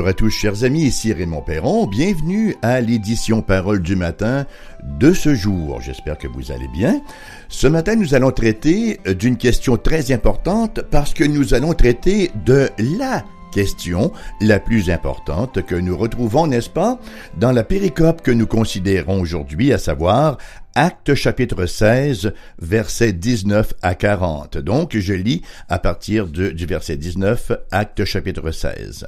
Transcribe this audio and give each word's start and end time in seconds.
Bonjour 0.00 0.08
à 0.08 0.14
tous 0.14 0.30
chers 0.30 0.64
amis, 0.64 0.84
ici 0.84 1.12
Raymond 1.12 1.42
Perron, 1.42 1.86
bienvenue 1.86 2.56
à 2.62 2.80
l'édition 2.80 3.42
Parole 3.42 3.82
du 3.82 3.96
matin 3.96 4.46
de 4.82 5.12
ce 5.12 5.34
jour. 5.34 5.82
J'espère 5.82 6.16
que 6.16 6.26
vous 6.26 6.50
allez 6.50 6.68
bien. 6.68 7.02
Ce 7.50 7.66
matin, 7.66 7.96
nous 7.96 8.14
allons 8.14 8.30
traiter 8.30 8.98
d'une 9.04 9.36
question 9.36 9.76
très 9.76 10.10
importante 10.10 10.80
parce 10.90 11.12
que 11.12 11.22
nous 11.22 11.52
allons 11.52 11.74
traiter 11.74 12.30
de 12.46 12.70
la 12.78 13.26
question 13.52 14.10
la 14.40 14.58
plus 14.58 14.88
importante 14.88 15.66
que 15.66 15.74
nous 15.74 15.98
retrouvons, 15.98 16.46
n'est-ce 16.46 16.70
pas, 16.70 16.98
dans 17.36 17.52
la 17.52 17.62
péricope 17.62 18.22
que 18.22 18.30
nous 18.30 18.46
considérons 18.46 19.20
aujourd'hui, 19.20 19.70
à 19.70 19.76
savoir 19.76 20.38
Acte 20.74 21.14
chapitre 21.14 21.66
16, 21.66 22.32
versets 22.58 23.12
19 23.12 23.74
à 23.82 23.94
40. 23.94 24.56
Donc, 24.56 24.96
je 24.96 25.12
lis 25.12 25.42
à 25.68 25.78
partir 25.78 26.26
du 26.26 26.64
verset 26.64 26.96
19, 26.96 27.52
Acte 27.70 28.06
chapitre 28.06 28.50
16. 28.50 29.06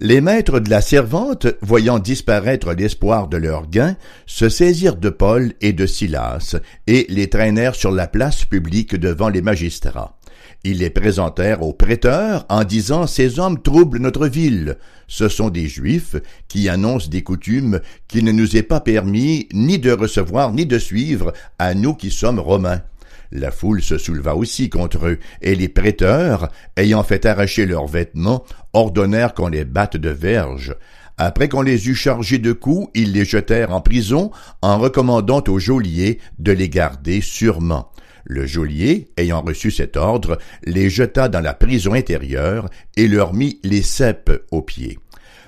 Les 0.00 0.20
maîtres 0.20 0.60
de 0.60 0.70
la 0.70 0.80
servante, 0.80 1.48
voyant 1.60 1.98
disparaître 1.98 2.72
l'espoir 2.72 3.26
de 3.26 3.36
leur 3.36 3.68
gain, 3.68 3.96
se 4.26 4.48
saisirent 4.48 4.94
de 4.94 5.10
Paul 5.10 5.54
et 5.60 5.72
de 5.72 5.86
Silas, 5.86 6.54
et 6.86 7.06
les 7.08 7.28
traînèrent 7.28 7.74
sur 7.74 7.90
la 7.90 8.06
place 8.06 8.44
publique 8.44 8.94
devant 8.94 9.28
les 9.28 9.42
magistrats. 9.42 10.16
Ils 10.62 10.78
les 10.78 10.90
présentèrent 10.90 11.62
aux 11.62 11.72
prêteurs 11.72 12.46
en 12.48 12.62
disant 12.62 13.08
Ces 13.08 13.40
hommes 13.40 13.60
troublent 13.60 13.98
notre 13.98 14.28
ville. 14.28 14.76
Ce 15.08 15.28
sont 15.28 15.50
des 15.50 15.66
Juifs 15.66 16.14
qui 16.46 16.68
annoncent 16.68 17.08
des 17.08 17.24
coutumes 17.24 17.80
qu'il 18.06 18.24
ne 18.24 18.30
nous 18.30 18.56
est 18.56 18.62
pas 18.62 18.80
permis 18.80 19.48
ni 19.52 19.80
de 19.80 19.90
recevoir 19.90 20.52
ni 20.52 20.64
de 20.64 20.78
suivre 20.78 21.32
à 21.58 21.74
nous 21.74 21.94
qui 21.94 22.12
sommes 22.12 22.38
Romains. 22.38 22.82
La 23.30 23.50
foule 23.50 23.82
se 23.82 23.98
souleva 23.98 24.34
aussi 24.34 24.70
contre 24.70 25.06
eux, 25.06 25.18
et 25.42 25.54
les 25.54 25.68
prêteurs, 25.68 26.48
ayant 26.76 27.02
fait 27.02 27.26
arracher 27.26 27.66
leurs 27.66 27.86
vêtements, 27.86 28.44
ordonnèrent 28.72 29.34
qu'on 29.34 29.48
les 29.48 29.64
batte 29.64 29.96
de 29.96 30.10
verge. 30.10 30.74
Après 31.18 31.48
qu'on 31.48 31.62
les 31.62 31.88
eut 31.88 31.94
chargés 31.94 32.38
de 32.38 32.52
coups, 32.52 32.88
ils 32.94 33.12
les 33.12 33.24
jetèrent 33.24 33.72
en 33.72 33.80
prison, 33.80 34.30
en 34.62 34.78
recommandant 34.78 35.42
au 35.48 35.58
geôlier 35.58 36.20
de 36.38 36.52
les 36.52 36.68
garder 36.68 37.20
sûrement. 37.20 37.90
Le 38.24 38.46
geôlier, 38.46 39.10
ayant 39.16 39.42
reçu 39.42 39.70
cet 39.70 39.96
ordre, 39.96 40.38
les 40.64 40.90
jeta 40.90 41.28
dans 41.28 41.40
la 41.40 41.54
prison 41.54 41.94
intérieure 41.94 42.68
et 42.96 43.08
leur 43.08 43.34
mit 43.34 43.58
les 43.64 43.82
cèpes 43.82 44.30
aux 44.50 44.62
pieds. 44.62 44.98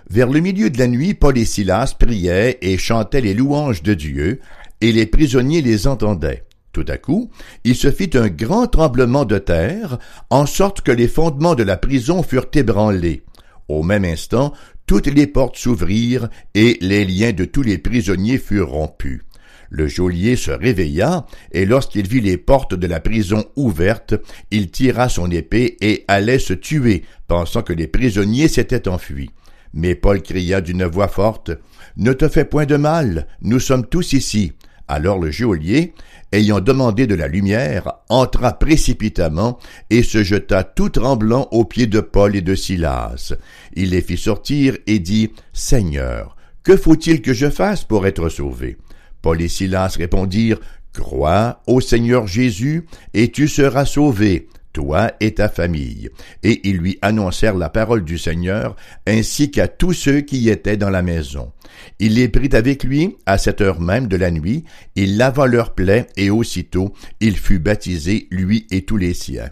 Vers 0.09 0.29
le 0.29 0.41
milieu 0.41 0.71
de 0.71 0.79
la 0.79 0.89
nuit, 0.89 1.15
Paul 1.15 1.39
et 1.39 1.45
Silas 1.45 1.95
priaient 1.97 2.59
et 2.63 2.77
chantaient 2.79 3.21
les 3.21 3.35
louanges 3.35 3.83
de 3.83 3.95
Dieu, 3.95 4.41
et 4.81 4.93
les 4.93 5.07
prisonniers 5.07 5.63
les 5.63 5.87
entendaient. 5.87 6.45
Tout 6.73 6.85
à 6.87 6.99
coup, 6.99 7.31
il 7.65 7.75
se 7.75 7.91
fit 7.91 8.11
un 8.15 8.29
grand 8.29 8.67
tremblement 8.67 9.25
de 9.25 9.39
terre, 9.39 9.99
en 10.31 10.47
sorte 10.47 10.83
que 10.83 10.93
les 10.93 11.09
fondements 11.09 11.57
de 11.57 11.65
la 11.65 11.77
prison 11.77 12.23
furent 12.23 12.47
ébranlés. 12.55 13.25
Au 13.69 13.83
même 13.83 14.05
instant, 14.05 14.53
toutes 14.87 15.09
les 15.09 15.27
portes 15.27 15.57
s'ouvrirent 15.57 16.29
et 16.55 16.79
les 16.81 17.05
liens 17.05 17.33
de 17.33 17.45
tous 17.45 17.63
les 17.63 17.79
prisonniers 17.79 18.39
furent 18.39 18.71
rompus. 18.71 19.23
Le 19.69 19.87
geôlier 19.87 20.35
se 20.35 20.51
réveilla, 20.51 21.27
et 21.53 21.65
lorsqu'il 21.65 22.09
vit 22.09 22.21
les 22.21 22.37
portes 22.37 22.75
de 22.75 22.89
la 22.89 22.99
prison 22.99 23.45
ouvertes, 23.55 24.15
il 24.51 24.71
tira 24.71 25.09
son 25.09 25.31
épée 25.31 25.77
et 25.81 26.05
allait 26.09 26.41
se 26.41 26.55
tuer, 26.55 27.05
pensant 27.29 27.63
que 27.63 27.73
les 27.73 27.87
prisonniers 27.87 28.49
s'étaient 28.49 28.89
enfuis. 28.89 29.31
Mais 29.73 29.95
Paul 29.95 30.23
cria 30.23 30.61
d'une 30.61 30.85
voix 30.85 31.07
forte, 31.07 31.53
Ne 31.97 32.13
te 32.13 32.29
fais 32.29 32.45
point 32.45 32.67
de 32.67 32.77
mal, 32.77 33.29
nous 33.43 33.61
sommes 33.61 33.87
tous 33.87 34.13
ici. 34.13 34.53
Alors 34.91 35.21
le 35.21 35.31
geôlier, 35.31 35.95
ayant 36.33 36.59
demandé 36.59 37.07
de 37.07 37.15
la 37.15 37.29
lumière, 37.29 37.93
entra 38.09 38.59
précipitamment 38.59 39.61
et 39.89 40.03
se 40.03 40.25
jeta 40.25 40.65
tout 40.65 40.89
tremblant 40.89 41.47
aux 41.53 41.65
pieds 41.65 41.87
de 41.87 42.01
Paul 42.01 42.35
et 42.35 42.41
de 42.41 42.57
Silas. 42.57 43.33
Il 43.77 43.91
les 43.91 44.03
fit 44.03 44.17
sortir 44.17 44.77
et 44.89 44.99
dit, 44.99 45.31
Seigneur, 45.53 46.35
que 46.65 46.77
faut-il 46.77 47.23
que 47.23 47.33
je 47.33 47.49
fasse 47.49 47.85
pour 47.85 48.05
être 48.05 48.29
sauvé? 48.29 48.79
Paul 49.23 49.41
et 49.41 49.47
Silas 49.47 49.95
répondirent, 49.97 50.59
Crois 50.93 51.63
au 51.69 51.81
Seigneur 51.81 52.27
Jésus, 52.27 52.89
et 53.15 53.31
tu 53.31 53.47
seras 53.47 53.85
sauvé, 53.85 54.49
toi 54.73 55.13
et 55.21 55.35
ta 55.35 55.49
famille. 55.49 56.11
Et 56.43 56.69
ils 56.69 56.79
lui 56.79 56.99
annoncèrent 57.03 57.57
la 57.57 57.69
parole 57.69 58.05
du 58.05 58.19
Seigneur, 58.19 58.77
ainsi 59.07 59.51
qu'à 59.51 59.69
tous 59.69 59.93
ceux 59.93 60.21
qui 60.21 60.49
étaient 60.49 60.77
dans 60.77 60.91
la 60.91 61.03
maison. 61.03 61.53
Il 61.99 62.15
les 62.15 62.29
prit 62.29 62.51
avec 62.53 62.85
lui 62.85 63.17
à 63.27 63.39
cette 63.39 63.61
heure 63.61 63.81
même 63.81 64.07
de 64.07 64.17
la 64.17 64.31
nuit, 64.31 64.65
il 64.97 65.17
lava 65.17 65.47
leurs 65.47 65.75
plaies, 65.75 66.07
et 66.17 66.31
aussitôt 66.31 66.93
il 67.21 67.37
fut 67.37 67.59
baptisé, 67.59 68.27
lui 68.31 68.67
et 68.71 68.83
tous 68.83 68.97
les 68.97 69.15
siens. 69.15 69.51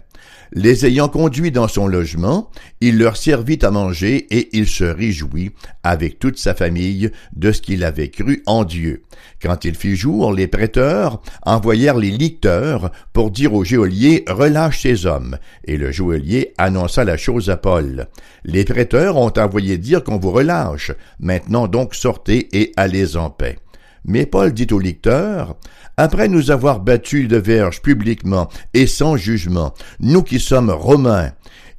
Les 0.51 0.87
ayant 0.87 1.09
conduits 1.09 1.51
dans 1.51 1.67
son 1.67 1.87
logement, 1.87 2.49
il 2.81 2.97
leur 2.97 3.17
servit 3.17 3.59
à 3.61 3.69
manger 3.69 4.25
et 4.35 4.49
il 4.57 4.67
se 4.67 4.83
réjouit 4.83 5.51
avec 5.83 6.17
toute 6.17 6.39
sa 6.39 6.55
famille 6.55 7.11
de 7.35 7.51
ce 7.51 7.61
qu'il 7.61 7.83
avait 7.83 8.09
cru 8.09 8.41
en 8.47 8.63
Dieu. 8.63 9.03
Quand 9.41 9.63
il 9.63 9.75
fit 9.75 9.95
jour, 9.95 10.33
les 10.33 10.47
prêteurs 10.47 11.21
envoyèrent 11.43 11.97
les 11.97 12.09
licteurs 12.09 12.91
pour 13.13 13.29
dire 13.29 13.53
au 13.53 13.63
geôlier 13.63 14.25
relâche 14.27 14.81
ces 14.81 15.05
hommes, 15.05 15.37
et 15.65 15.77
le 15.77 15.91
geôlier 15.91 16.53
annonça 16.57 17.03
la 17.03 17.17
chose 17.17 17.51
à 17.51 17.57
Paul. 17.57 18.07
Les 18.43 18.65
prêteurs 18.65 19.17
ont 19.17 19.33
envoyé 19.37 19.77
dire 19.77 20.03
qu'on 20.03 20.17
vous 20.17 20.31
relâche. 20.31 20.91
Maintenant 21.19 21.67
donc 21.67 21.93
sortez 21.93 22.49
et 22.59 22.71
allez 22.75 23.15
en 23.15 23.29
paix. 23.29 23.57
Mais 24.05 24.25
Paul 24.25 24.53
dit 24.53 24.67
au 24.71 24.79
lecteur, 24.79 25.55
Après 25.97 26.27
nous 26.27 26.51
avoir 26.51 26.79
battus 26.79 27.27
de 27.27 27.37
verge 27.37 27.81
publiquement 27.81 28.49
et 28.73 28.87
sans 28.87 29.17
jugement, 29.17 29.73
nous 29.99 30.23
qui 30.23 30.39
sommes 30.39 30.71
romains, 30.71 31.31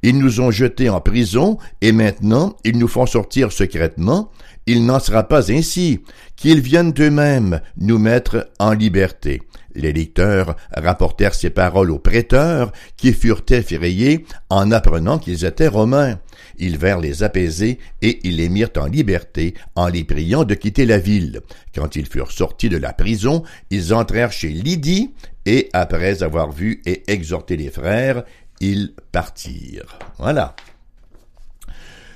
ils 0.03 0.17
nous 0.17 0.41
ont 0.41 0.51
jetés 0.51 0.89
en 0.89 0.99
prison, 0.99 1.57
et 1.81 1.91
maintenant 1.91 2.55
ils 2.63 2.77
nous 2.77 2.87
font 2.87 3.05
sortir 3.05 3.51
secrètement, 3.51 4.31
il 4.65 4.85
n'en 4.85 4.99
sera 4.99 5.23
pas 5.23 5.51
ainsi, 5.51 6.01
qu'ils 6.35 6.61
viennent 6.61 6.93
eux-mêmes 6.99 7.61
nous 7.77 7.99
mettre 7.99 8.49
en 8.59 8.73
liberté. 8.73 9.41
Les 9.75 9.93
lecteurs 9.93 10.55
rapportèrent 10.75 11.33
ces 11.33 11.49
paroles 11.49 11.91
aux 11.91 11.99
prêteurs, 11.99 12.71
qui 12.97 13.13
furent 13.13 13.43
effrayés 13.49 14.25
en 14.49 14.71
apprenant 14.71 15.19
qu'ils 15.19 15.45
étaient 15.45 15.67
romains. 15.67 16.19
Ils 16.57 16.77
vinrent 16.77 16.99
les 16.99 17.23
apaiser, 17.23 17.79
et 18.01 18.19
ils 18.23 18.37
les 18.37 18.49
mirent 18.49 18.69
en 18.77 18.87
liberté, 18.87 19.53
en 19.75 19.87
les 19.87 20.03
priant 20.03 20.43
de 20.43 20.55
quitter 20.55 20.85
la 20.85 20.97
ville. 20.97 21.41
Quand 21.73 21.95
ils 21.95 22.07
furent 22.07 22.31
sortis 22.31 22.69
de 22.69 22.77
la 22.77 22.93
prison, 22.93 23.43
ils 23.69 23.93
entrèrent 23.93 24.31
chez 24.31 24.49
Lydie, 24.49 25.13
et 25.45 25.69
après 25.73 26.23
avoir 26.23 26.51
vu 26.51 26.81
et 26.85 27.03
exhorté 27.11 27.57
les 27.57 27.69
frères, 27.69 28.23
ils 28.59 28.93
partirent. 29.11 29.97
Voilà. 30.19 30.55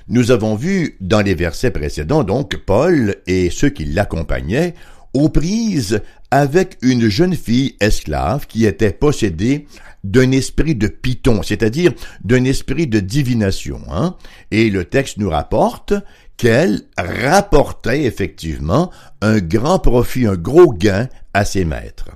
Nous 0.08 0.30
avons 0.30 0.54
vu 0.54 0.96
dans 1.00 1.20
les 1.20 1.34
versets 1.34 1.72
précédents 1.72 2.22
donc 2.22 2.56
Paul 2.58 3.16
et 3.26 3.50
ceux 3.50 3.70
qui 3.70 3.84
l'accompagnaient 3.84 4.74
aux 5.14 5.28
prises 5.28 6.00
avec 6.30 6.78
une 6.82 7.08
jeune 7.08 7.34
fille 7.34 7.76
esclave 7.80 8.46
qui 8.46 8.66
était 8.66 8.92
possédée 8.92 9.66
d'un 10.04 10.30
esprit 10.32 10.74
de 10.74 10.88
python, 10.88 11.42
c'est-à-dire 11.42 11.92
d'un 12.22 12.44
esprit 12.44 12.86
de 12.86 13.00
divination. 13.00 13.80
Hein? 13.90 14.16
Et 14.50 14.70
le 14.70 14.84
texte 14.84 15.18
nous 15.18 15.30
rapporte 15.30 15.94
qu'elle 16.36 16.82
rapportait 16.98 18.04
effectivement 18.04 18.90
un 19.22 19.38
grand 19.38 19.78
profit, 19.78 20.26
un 20.26 20.36
gros 20.36 20.72
gain 20.72 21.08
à 21.32 21.44
ses 21.44 21.64
maîtres. 21.64 22.10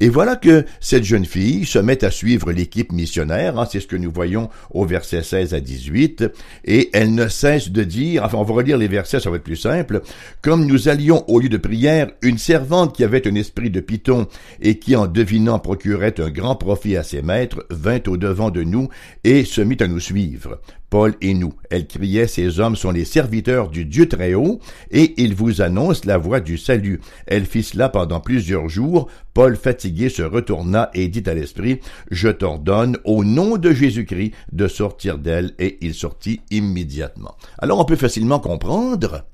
Et 0.00 0.08
voilà 0.08 0.36
que 0.36 0.64
cette 0.80 1.04
jeune 1.04 1.24
fille 1.24 1.64
se 1.64 1.78
met 1.78 2.04
à 2.04 2.10
suivre 2.10 2.52
l'équipe 2.52 2.92
missionnaire, 2.92 3.58
hein, 3.58 3.66
c'est 3.70 3.80
ce 3.80 3.86
que 3.86 3.96
nous 3.96 4.12
voyons 4.12 4.50
au 4.70 4.84
verset 4.84 5.22
16 5.22 5.54
à 5.54 5.60
18, 5.60 6.24
et 6.64 6.90
elle 6.92 7.14
ne 7.14 7.28
cesse 7.28 7.70
de 7.70 7.82
dire, 7.82 8.24
enfin 8.24 8.38
on 8.38 8.42
va 8.42 8.54
relire 8.54 8.78
les 8.78 8.88
versets, 8.88 9.20
ça 9.20 9.30
va 9.30 9.36
être 9.36 9.42
plus 9.42 9.56
simple, 9.56 10.02
comme 10.42 10.66
nous 10.66 10.88
allions 10.88 11.24
au 11.28 11.40
lieu 11.40 11.48
de 11.48 11.56
prière, 11.56 12.08
une 12.22 12.38
servante 12.38 12.94
qui 12.94 13.04
avait 13.04 13.26
un 13.26 13.34
esprit 13.34 13.70
de 13.70 13.80
python 13.80 14.26
et 14.60 14.78
qui 14.78 14.96
en 14.96 15.06
devinant 15.06 15.58
procurait 15.58 16.20
un 16.20 16.30
grand 16.30 16.56
profit 16.56 16.96
à 16.96 17.02
ses 17.02 17.22
maîtres, 17.22 17.64
vint 17.70 18.00
au 18.06 18.16
devant 18.16 18.50
de 18.50 18.62
nous 18.62 18.88
et 19.24 19.44
se 19.44 19.60
mit 19.60 19.76
à 19.80 19.86
nous 19.86 20.00
suivre. 20.00 20.60
Paul 20.90 21.14
et 21.20 21.34
nous. 21.34 21.54
Elle 21.70 21.86
criait, 21.86 22.26
ces 22.26 22.60
hommes 22.60 22.76
sont 22.76 22.90
les 22.90 23.04
serviteurs 23.04 23.68
du 23.68 23.84
Dieu 23.84 24.08
très 24.08 24.34
haut, 24.34 24.60
et 24.90 25.14
ils 25.20 25.34
vous 25.34 25.60
annoncent 25.60 26.02
la 26.04 26.18
voie 26.18 26.40
du 26.40 26.58
salut. 26.58 27.00
Elle 27.26 27.44
fit 27.44 27.62
cela 27.62 27.88
pendant 27.88 28.20
plusieurs 28.20 28.68
jours. 28.68 29.08
Paul, 29.34 29.56
fatigué, 29.56 30.08
se 30.08 30.22
retourna 30.22 30.90
et 30.94 31.08
dit 31.08 31.24
à 31.26 31.34
l'esprit, 31.34 31.80
je 32.10 32.28
t'ordonne, 32.28 32.98
au 33.04 33.24
nom 33.24 33.56
de 33.56 33.72
Jésus-Christ, 33.72 34.32
de 34.52 34.68
sortir 34.68 35.18
d'elle, 35.18 35.54
et 35.58 35.78
il 35.80 35.94
sortit 35.94 36.40
immédiatement. 36.50 37.36
Alors 37.58 37.80
on 37.80 37.84
peut 37.84 37.96
facilement 37.96 38.38
comprendre 38.38 39.24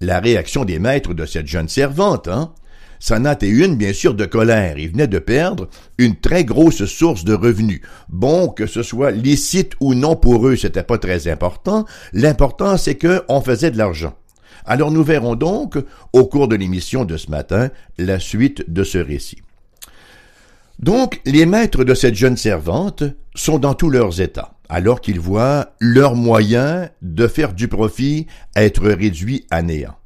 la 0.00 0.20
réaction 0.20 0.64
des 0.64 0.78
maîtres 0.78 1.14
de 1.14 1.26
cette 1.26 1.46
jeune 1.46 1.68
servante, 1.68 2.28
hein? 2.28 2.52
Ça 3.00 3.18
n'a 3.18 3.32
été 3.32 3.48
une, 3.48 3.76
bien 3.76 3.92
sûr, 3.92 4.14
de 4.14 4.24
colère. 4.24 4.78
Il 4.78 4.90
venait 4.90 5.06
de 5.06 5.18
perdre 5.18 5.68
une 5.98 6.16
très 6.16 6.44
grosse 6.44 6.84
source 6.84 7.24
de 7.24 7.34
revenus. 7.34 7.80
Bon, 8.08 8.48
que 8.48 8.66
ce 8.66 8.82
soit 8.82 9.10
licite 9.10 9.72
ou 9.80 9.94
non 9.94 10.16
pour 10.16 10.46
eux, 10.48 10.56
c'était 10.56 10.82
pas 10.82 10.98
très 10.98 11.28
important. 11.28 11.84
L'important, 12.12 12.76
c'est 12.76 12.98
qu'on 12.98 13.40
faisait 13.40 13.70
de 13.70 13.78
l'argent. 13.78 14.14
Alors 14.64 14.90
nous 14.90 15.04
verrons 15.04 15.34
donc, 15.34 15.78
au 16.12 16.26
cours 16.26 16.48
de 16.48 16.56
l'émission 16.56 17.04
de 17.04 17.16
ce 17.16 17.30
matin, 17.30 17.70
la 17.96 18.18
suite 18.18 18.70
de 18.70 18.84
ce 18.84 18.98
récit. 18.98 19.38
Donc, 20.78 21.20
les 21.24 21.46
maîtres 21.46 21.84
de 21.84 21.94
cette 21.94 22.14
jeune 22.14 22.36
servante 22.36 23.02
sont 23.34 23.58
dans 23.58 23.74
tous 23.74 23.90
leurs 23.90 24.20
états. 24.20 24.58
alors 24.68 25.00
qu'ils 25.00 25.20
voient 25.20 25.72
leurs 25.80 26.14
moyens 26.14 26.90
de 27.02 27.26
faire 27.26 27.52
du 27.54 27.68
profit 27.68 28.26
être 28.54 28.86
réduits 28.86 29.46
à 29.50 29.62
néant. 29.62 29.96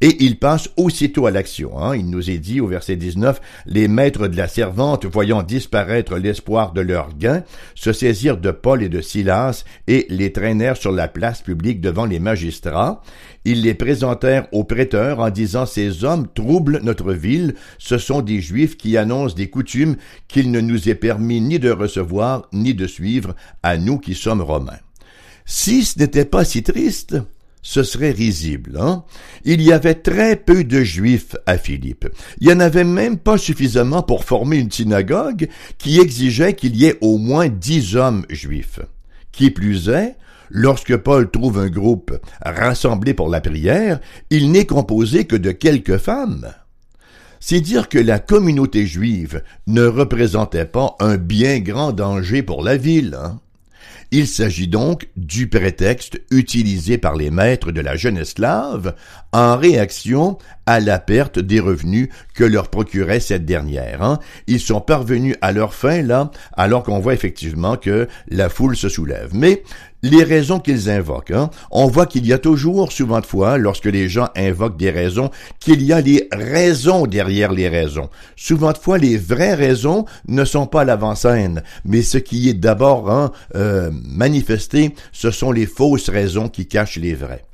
Et 0.00 0.24
il 0.24 0.38
passe 0.38 0.70
aussitôt 0.76 1.26
à 1.26 1.30
l'action. 1.30 1.78
Hein. 1.78 1.96
Il 1.96 2.10
nous 2.10 2.30
est 2.30 2.38
dit 2.38 2.60
au 2.60 2.66
verset 2.66 2.96
19, 2.96 3.40
les 3.66 3.88
maîtres 3.88 4.28
de 4.28 4.36
la 4.36 4.48
servante, 4.48 5.04
voyant 5.06 5.42
disparaître 5.42 6.16
l'espoir 6.16 6.72
de 6.72 6.80
leur 6.80 7.14
gain, 7.16 7.44
se 7.74 7.92
saisirent 7.92 8.38
de 8.38 8.50
Paul 8.50 8.82
et 8.82 8.88
de 8.88 9.00
Silas 9.00 9.64
et 9.86 10.06
les 10.08 10.32
traînèrent 10.32 10.76
sur 10.76 10.92
la 10.92 11.08
place 11.08 11.42
publique 11.42 11.80
devant 11.80 12.06
les 12.06 12.18
magistrats. 12.18 13.02
Ils 13.44 13.62
les 13.62 13.74
présentèrent 13.74 14.46
aux 14.52 14.64
prêteurs 14.64 15.20
en 15.20 15.30
disant 15.30 15.66
Ces 15.66 16.04
hommes 16.04 16.28
troublent 16.32 16.80
notre 16.82 17.12
ville, 17.12 17.54
ce 17.78 17.98
sont 17.98 18.22
des 18.22 18.40
Juifs 18.40 18.76
qui 18.76 18.96
annoncent 18.96 19.34
des 19.34 19.50
coutumes 19.50 19.96
qu'il 20.28 20.50
ne 20.50 20.60
nous 20.60 20.88
est 20.88 20.94
permis 20.94 21.40
ni 21.40 21.58
de 21.58 21.70
recevoir 21.70 22.48
ni 22.52 22.74
de 22.74 22.86
suivre 22.86 23.34
à 23.62 23.76
nous 23.76 23.98
qui 23.98 24.14
sommes 24.14 24.42
Romains. 24.42 24.78
Si 25.44 25.84
ce 25.84 25.98
n'était 25.98 26.24
pas 26.24 26.44
si 26.44 26.62
triste, 26.62 27.16
ce 27.62 27.84
serait 27.84 28.10
risible. 28.10 28.76
Hein? 28.78 29.04
Il 29.44 29.62
y 29.62 29.72
avait 29.72 29.94
très 29.94 30.36
peu 30.36 30.64
de 30.64 30.82
juifs 30.82 31.36
à 31.46 31.56
Philippe. 31.56 32.08
Il 32.40 32.48
n'y 32.48 32.52
en 32.52 32.60
avait 32.60 32.84
même 32.84 33.18
pas 33.18 33.38
suffisamment 33.38 34.02
pour 34.02 34.24
former 34.24 34.58
une 34.58 34.70
synagogue 34.70 35.48
qui 35.78 36.00
exigeait 36.00 36.54
qu'il 36.54 36.76
y 36.76 36.86
ait 36.86 36.98
au 37.00 37.18
moins 37.18 37.48
dix 37.48 37.96
hommes 37.96 38.26
juifs. 38.28 38.80
Qui 39.30 39.50
plus 39.50 39.88
est, 39.88 40.16
lorsque 40.50 40.96
Paul 40.96 41.30
trouve 41.30 41.58
un 41.58 41.70
groupe 41.70 42.18
rassemblé 42.44 43.14
pour 43.14 43.28
la 43.28 43.40
prière, 43.40 44.00
il 44.30 44.50
n'est 44.50 44.66
composé 44.66 45.24
que 45.24 45.36
de 45.36 45.52
quelques 45.52 45.98
femmes. 45.98 46.52
C'est 47.38 47.60
dire 47.60 47.88
que 47.88 47.98
la 47.98 48.18
communauté 48.18 48.86
juive 48.86 49.42
ne 49.66 49.84
représentait 49.84 50.64
pas 50.64 50.96
un 51.00 51.16
bien 51.16 51.60
grand 51.60 51.92
danger 51.92 52.42
pour 52.42 52.62
la 52.62 52.76
ville. 52.76 53.18
Hein? 53.20 53.40
Il 54.14 54.28
s'agit 54.28 54.68
donc 54.68 55.08
du 55.16 55.48
prétexte 55.48 56.20
utilisé 56.30 56.98
par 56.98 57.16
les 57.16 57.30
maîtres 57.30 57.72
de 57.72 57.80
la 57.80 57.96
jeune 57.96 58.18
esclave 58.18 58.94
en 59.32 59.56
réaction 59.56 60.36
à 60.66 60.80
la 60.80 60.98
perte 60.98 61.38
des 61.38 61.60
revenus 61.60 62.10
que 62.34 62.44
leur 62.44 62.68
procurait 62.68 63.20
cette 63.20 63.46
dernière. 63.46 64.02
Hein. 64.02 64.18
Ils 64.48 64.60
sont 64.60 64.82
parvenus 64.82 65.36
à 65.40 65.52
leur 65.52 65.72
fin 65.72 66.02
là, 66.02 66.30
alors 66.52 66.82
qu'on 66.82 66.98
voit 66.98 67.14
effectivement 67.14 67.78
que 67.78 68.06
la 68.28 68.50
foule 68.50 68.76
se 68.76 68.90
soulève. 68.90 69.30
Mais 69.32 69.62
les 70.02 70.24
raisons 70.24 70.58
qu'ils 70.58 70.90
invoquent. 70.90 71.30
Hein. 71.30 71.50
On 71.70 71.86
voit 71.86 72.06
qu'il 72.06 72.26
y 72.26 72.32
a 72.32 72.38
toujours, 72.38 72.92
souvent 72.92 73.20
de 73.20 73.26
fois, 73.26 73.58
lorsque 73.58 73.86
les 73.86 74.08
gens 74.08 74.28
invoquent 74.36 74.76
des 74.76 74.90
raisons, 74.90 75.30
qu'il 75.60 75.82
y 75.82 75.92
a 75.92 76.00
les 76.00 76.28
raisons 76.32 77.06
derrière 77.06 77.52
les 77.52 77.68
raisons. 77.68 78.10
Souvent 78.36 78.72
de 78.72 78.78
fois, 78.78 78.98
les 78.98 79.16
vraies 79.16 79.54
raisons 79.54 80.04
ne 80.26 80.44
sont 80.44 80.66
pas 80.66 80.84
l'avant-scène, 80.84 81.62
mais 81.84 82.02
ce 82.02 82.18
qui 82.18 82.48
est 82.48 82.54
d'abord 82.54 83.10
hein, 83.10 83.32
euh, 83.54 83.90
manifesté, 84.04 84.94
ce 85.12 85.30
sont 85.30 85.52
les 85.52 85.66
fausses 85.66 86.08
raisons 86.08 86.48
qui 86.48 86.66
cachent 86.66 86.98
les 86.98 87.14
vraies. 87.14 87.44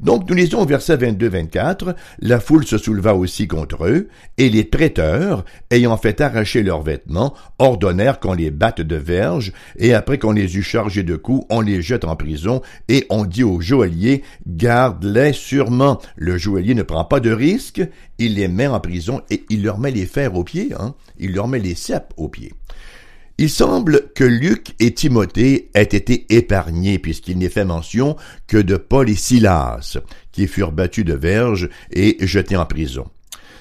Donc 0.00 0.28
nous 0.28 0.36
lisons 0.36 0.60
au 0.60 0.66
verset 0.66 0.96
22-24, 0.96 1.94
la 2.20 2.38
foule 2.38 2.66
se 2.66 2.76
souleva 2.76 3.14
aussi 3.14 3.48
contre 3.48 3.86
eux, 3.86 4.08
et 4.36 4.50
les 4.50 4.68
traiteurs, 4.68 5.44
ayant 5.70 5.96
fait 5.96 6.20
arracher 6.20 6.62
leurs 6.62 6.82
vêtements, 6.82 7.34
ordonnèrent 7.58 8.20
qu'on 8.20 8.34
les 8.34 8.50
batte 8.50 8.82
de 8.82 8.96
verge, 8.96 9.52
et 9.78 9.94
après 9.94 10.18
qu'on 10.18 10.32
les 10.32 10.56
eut 10.56 10.62
chargés 10.62 11.02
de 11.02 11.16
coups, 11.16 11.46
on 11.50 11.60
les 11.60 11.80
jette 11.80 12.04
en 12.04 12.16
prison, 12.16 12.60
et 12.88 13.06
on 13.08 13.24
dit 13.24 13.44
au 13.44 13.60
joaillier, 13.60 14.22
garde-les 14.46 15.32
sûrement. 15.32 16.00
Le 16.16 16.36
joaillier 16.36 16.74
ne 16.74 16.82
prend 16.82 17.04
pas 17.04 17.20
de 17.20 17.32
risque, 17.32 17.82
il 18.18 18.34
les 18.34 18.48
met 18.48 18.66
en 18.66 18.80
prison, 18.80 19.22
et 19.30 19.44
il 19.48 19.62
leur 19.62 19.78
met 19.78 19.90
les 19.90 20.06
fers 20.06 20.34
aux 20.34 20.44
pieds, 20.44 20.74
hein, 20.78 20.94
il 21.18 21.32
leur 21.32 21.48
met 21.48 21.58
les 21.58 21.74
cèpes 21.74 22.12
aux 22.16 22.28
pieds. 22.28 22.52
Il 23.38 23.50
semble 23.50 24.08
que 24.14 24.24
Luc 24.24 24.74
et 24.80 24.94
Timothée 24.94 25.68
aient 25.74 25.82
été 25.82 26.24
épargnés 26.34 26.98
puisqu'il 26.98 27.36
n'est 27.36 27.50
fait 27.50 27.66
mention 27.66 28.16
que 28.46 28.56
de 28.56 28.76
Paul 28.76 29.10
et 29.10 29.14
Silas, 29.14 29.98
qui 30.32 30.46
furent 30.46 30.72
battus 30.72 31.04
de 31.04 31.12
verge 31.12 31.68
et 31.92 32.16
jetés 32.20 32.56
en 32.56 32.64
prison. 32.64 33.04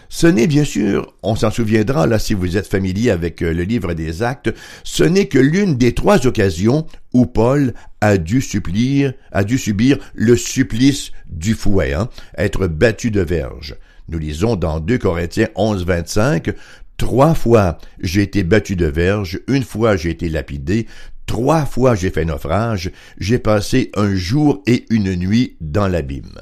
Ce 0.08 0.28
n'est 0.28 0.48
bien 0.48 0.64
sûr, 0.64 1.14
on 1.24 1.36
s'en 1.36 1.52
souviendra 1.52 2.08
là 2.08 2.20
si 2.20 2.34
vous 2.34 2.56
êtes 2.56 2.68
familier 2.68 3.10
avec 3.10 3.42
euh, 3.42 3.54
le 3.54 3.64
livre 3.64 3.94
des 3.94 4.24
actes, 4.24 4.54
ce 4.86 5.04
n'est 5.04 5.28
que 5.28 5.40
l'une 5.40 5.76
des 5.76 5.94
trois 5.94 6.26
occasions 6.26 6.86
où 7.12 7.26
Paul 7.26 7.74
a 8.00 8.18
dû 8.18 8.40
supplier, 8.40 9.12
a 9.34 9.44
dû 9.44 9.58
subir 9.58 9.98
le 10.14 10.38
supplice 10.38 11.12
du 11.28 11.54
fouet, 11.54 11.94
hein, 11.94 12.08
être 12.38 12.68
battu 12.68 13.12
de 13.12 13.22
verge. 13.22 13.76
Nous 14.08 14.20
lisons 14.20 14.56
dans 14.56 14.80
2 14.80 15.00
Corinthiens 15.00 15.50
11, 15.56 15.86
25, 15.86 16.52
Trois 16.98 17.36
fois 17.36 17.78
j'ai 18.00 18.22
été 18.22 18.44
battu 18.44 18.76
de 18.76 18.86
verge, 18.86 19.40
une 19.48 19.64
fois 19.64 19.98
j'ai 19.98 20.12
été 20.12 20.30
lapidé, 20.30 20.88
trois 21.26 21.66
fois 21.66 21.96
j'ai 21.96 22.10
fait 22.10 22.26
naufrage, 22.26 22.92
j'ai 23.18 23.40
passé 23.40 23.92
un 23.96 24.16
jour 24.16 24.64
et 24.66 24.86
une 24.90 25.16
nuit 25.16 25.58
dans 25.60 25.88
l'abîme. 25.88 26.40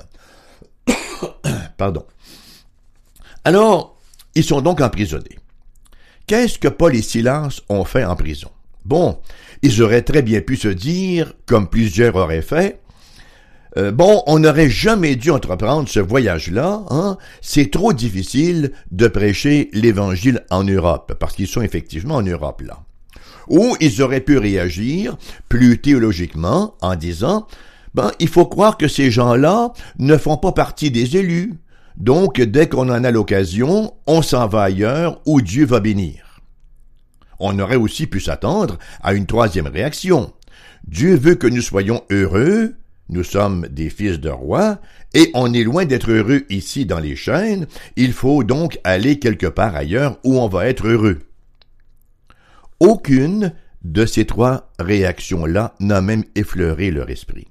Pardon. 1.78 2.06
Alors, 3.44 4.00
ils 4.36 4.44
sont 4.44 4.62
donc 4.62 4.80
emprisonnés. 4.80 5.38
Qu'est-ce 6.28 6.58
que 6.58 6.70
Paul 6.70 6.96
et 6.96 7.02
Silas 7.02 7.60
ont 7.70 7.84
fait 7.84 8.06
en 8.06 8.16
prison? 8.16 8.50
Bon, 8.86 9.20
ils 9.62 9.82
auraient 9.82 10.02
très 10.02 10.22
bien 10.22 10.42
pu 10.42 10.56
se 10.56 10.68
dire, 10.68 11.34
comme 11.46 11.70
plusieurs 11.70 12.16
auraient 12.16 12.42
fait, 12.42 12.82
euh, 13.78 13.92
bon, 13.92 14.22
on 14.28 14.40
n'aurait 14.40 14.70
jamais 14.70 15.16
dû 15.16 15.32
entreprendre 15.32 15.90
ce 15.90 16.00
voyage-là. 16.00 16.84
Hein? 16.90 17.18
C'est 17.42 17.72
trop 17.72 17.94
difficile 17.94 18.72
de 18.92 19.08
prêcher 19.08 19.70
l'Évangile 19.74 20.44
en 20.50 20.64
Europe, 20.64 21.14
parce 21.20 21.36
qu'ils 21.36 21.48
sont 21.48 21.62
effectivement 21.62 22.16
en 22.16 22.22
Europe 22.22 22.62
là. 22.62 22.80
Ou 23.50 23.76
ils 23.82 24.02
auraient 24.02 24.22
pu 24.22 24.38
réagir 24.38 25.18
plus 25.50 25.80
théologiquement 25.80 26.76
en 26.82 26.96
disant, 26.96 27.48
ben, 27.94 28.12
il 28.20 28.30
faut 28.30 28.46
croire 28.46 28.78
que 28.78 28.88
ces 28.88 29.12
gens-là 29.12 29.74
ne 30.00 30.18
font 30.18 30.38
pas 30.38 30.54
partie 30.54 30.92
des 30.92 31.18
élus. 31.18 31.54
Donc, 31.98 32.42
dès 32.42 32.70
qu'on 32.70 32.90
en 32.90 33.04
a 33.04 33.12
l'occasion, 33.12 33.94
on 34.08 34.22
s'en 34.22 34.48
va 34.48 34.64
ailleurs 34.64 35.22
où 35.26 35.42
Dieu 35.42 35.66
va 35.66 35.80
bénir. 35.80 36.42
On 37.40 37.60
aurait 37.60 37.76
aussi 37.76 38.08
pu 38.08 38.20
s'attendre 38.20 38.80
à 39.02 39.14
une 39.14 39.26
troisième 39.26 39.68
réaction. 39.68 40.32
Dieu 40.88 41.16
veut 41.16 41.36
que 41.36 41.48
nous 41.48 41.62
soyons 41.62 42.02
heureux, 42.10 42.76
nous 43.10 43.24
sommes 43.24 43.68
des 43.70 43.90
fils 43.90 44.20
de 44.20 44.30
roi, 44.30 44.80
et 45.14 45.30
on 45.34 45.54
est 45.54 45.64
loin 45.64 45.86
d'être 45.86 46.12
heureux 46.12 46.44
ici 46.50 46.86
dans 46.86 47.00
les 47.00 47.16
chaînes, 47.16 47.68
il 47.96 48.14
faut 48.14 48.44
donc 48.44 48.80
aller 48.84 49.20
quelque 49.20 49.48
part 49.48 49.76
ailleurs 49.76 50.20
où 50.24 50.40
on 50.40 50.48
va 50.48 50.68
être 50.68 50.88
heureux. 50.88 51.20
Aucune 52.80 53.54
de 53.84 54.06
ces 54.06 54.26
trois 54.26 54.72
réactions-là 54.80 55.76
n'a 55.80 56.02
même 56.02 56.24
effleuré 56.36 56.92
leur 56.92 57.10
esprit. 57.10 57.48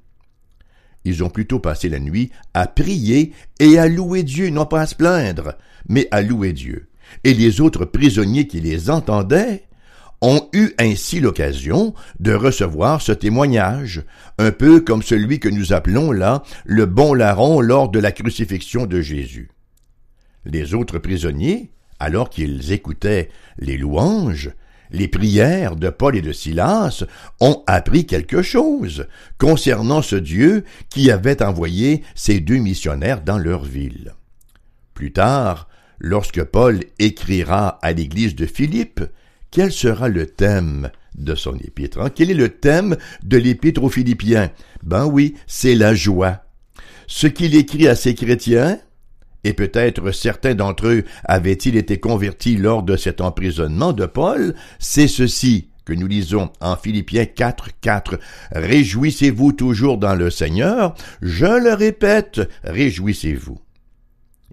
Ils 1.04 1.24
ont 1.24 1.30
plutôt 1.30 1.58
passé 1.58 1.88
la 1.88 1.98
nuit 1.98 2.30
à 2.54 2.66
prier 2.66 3.32
et 3.60 3.78
à 3.78 3.88
louer 3.88 4.22
Dieu, 4.22 4.50
non 4.50 4.66
pas 4.66 4.82
à 4.82 4.86
se 4.86 4.94
plaindre, 4.94 5.54
mais 5.88 6.08
à 6.10 6.22
louer 6.22 6.52
Dieu. 6.52 6.88
Et 7.24 7.34
les 7.34 7.60
autres 7.60 7.84
prisonniers 7.84 8.46
qui 8.46 8.60
les 8.60 8.88
entendaient 8.88 9.64
ont 10.22 10.48
eu 10.52 10.70
ainsi 10.78 11.20
l'occasion 11.20 11.94
de 12.20 12.32
recevoir 12.32 13.02
ce 13.02 13.12
témoignage, 13.12 14.02
un 14.38 14.52
peu 14.52 14.80
comme 14.80 15.02
celui 15.02 15.40
que 15.40 15.48
nous 15.48 15.72
appelons 15.72 16.12
là 16.12 16.44
le 16.64 16.86
bon 16.86 17.12
larron 17.12 17.60
lors 17.60 17.90
de 17.90 17.98
la 17.98 18.12
crucifixion 18.12 18.86
de 18.86 19.02
Jésus. 19.02 19.50
Les 20.44 20.74
autres 20.74 20.98
prisonniers, 20.98 21.70
alors 21.98 22.30
qu'ils 22.30 22.72
écoutaient 22.72 23.30
les 23.58 23.76
louanges, 23.76 24.52
les 24.92 25.08
prières 25.08 25.74
de 25.74 25.90
Paul 25.90 26.16
et 26.16 26.22
de 26.22 26.32
Silas, 26.32 27.04
ont 27.40 27.62
appris 27.66 28.06
quelque 28.06 28.42
chose 28.42 29.08
concernant 29.38 30.02
ce 30.02 30.16
Dieu 30.16 30.64
qui 30.88 31.10
avait 31.10 31.42
envoyé 31.42 32.04
ces 32.14 32.40
deux 32.40 32.58
missionnaires 32.58 33.22
dans 33.22 33.38
leur 33.38 33.64
ville. 33.64 34.14
Plus 34.94 35.12
tard, 35.12 35.68
lorsque 35.98 36.44
Paul 36.44 36.80
écrira 36.98 37.78
à 37.82 37.92
l'église 37.92 38.36
de 38.36 38.46
Philippe, 38.46 39.02
quel 39.52 39.70
sera 39.70 40.08
le 40.08 40.26
thème 40.26 40.90
de 41.14 41.34
son 41.34 41.54
épître? 41.56 42.00
Hein? 42.00 42.10
Quel 42.12 42.30
est 42.30 42.34
le 42.34 42.48
thème 42.48 42.96
de 43.22 43.36
l'épître 43.36 43.84
aux 43.84 43.90
Philippiens? 43.90 44.50
Ben 44.82 45.04
oui, 45.04 45.34
c'est 45.46 45.74
la 45.74 45.94
joie. 45.94 46.42
Ce 47.06 47.26
qu'il 47.26 47.54
écrit 47.54 47.86
à 47.86 47.94
ses 47.94 48.14
chrétiens, 48.14 48.78
et 49.44 49.52
peut-être 49.52 50.10
certains 50.12 50.54
d'entre 50.54 50.86
eux 50.86 51.04
avaient-ils 51.24 51.76
été 51.76 52.00
convertis 52.00 52.56
lors 52.56 52.82
de 52.82 52.96
cet 52.96 53.20
emprisonnement 53.20 53.92
de 53.92 54.06
Paul, 54.06 54.54
c'est 54.78 55.08
ceci 55.08 55.68
que 55.84 55.92
nous 55.92 56.06
lisons 56.06 56.50
en 56.60 56.76
Philippiens 56.76 57.26
4, 57.26 57.68
4. 57.80 58.18
Réjouissez-vous 58.52 59.52
toujours 59.52 59.98
dans 59.98 60.14
le 60.14 60.30
Seigneur. 60.30 60.94
Je 61.20 61.44
le 61.44 61.74
répète, 61.74 62.40
réjouissez-vous. 62.64 63.60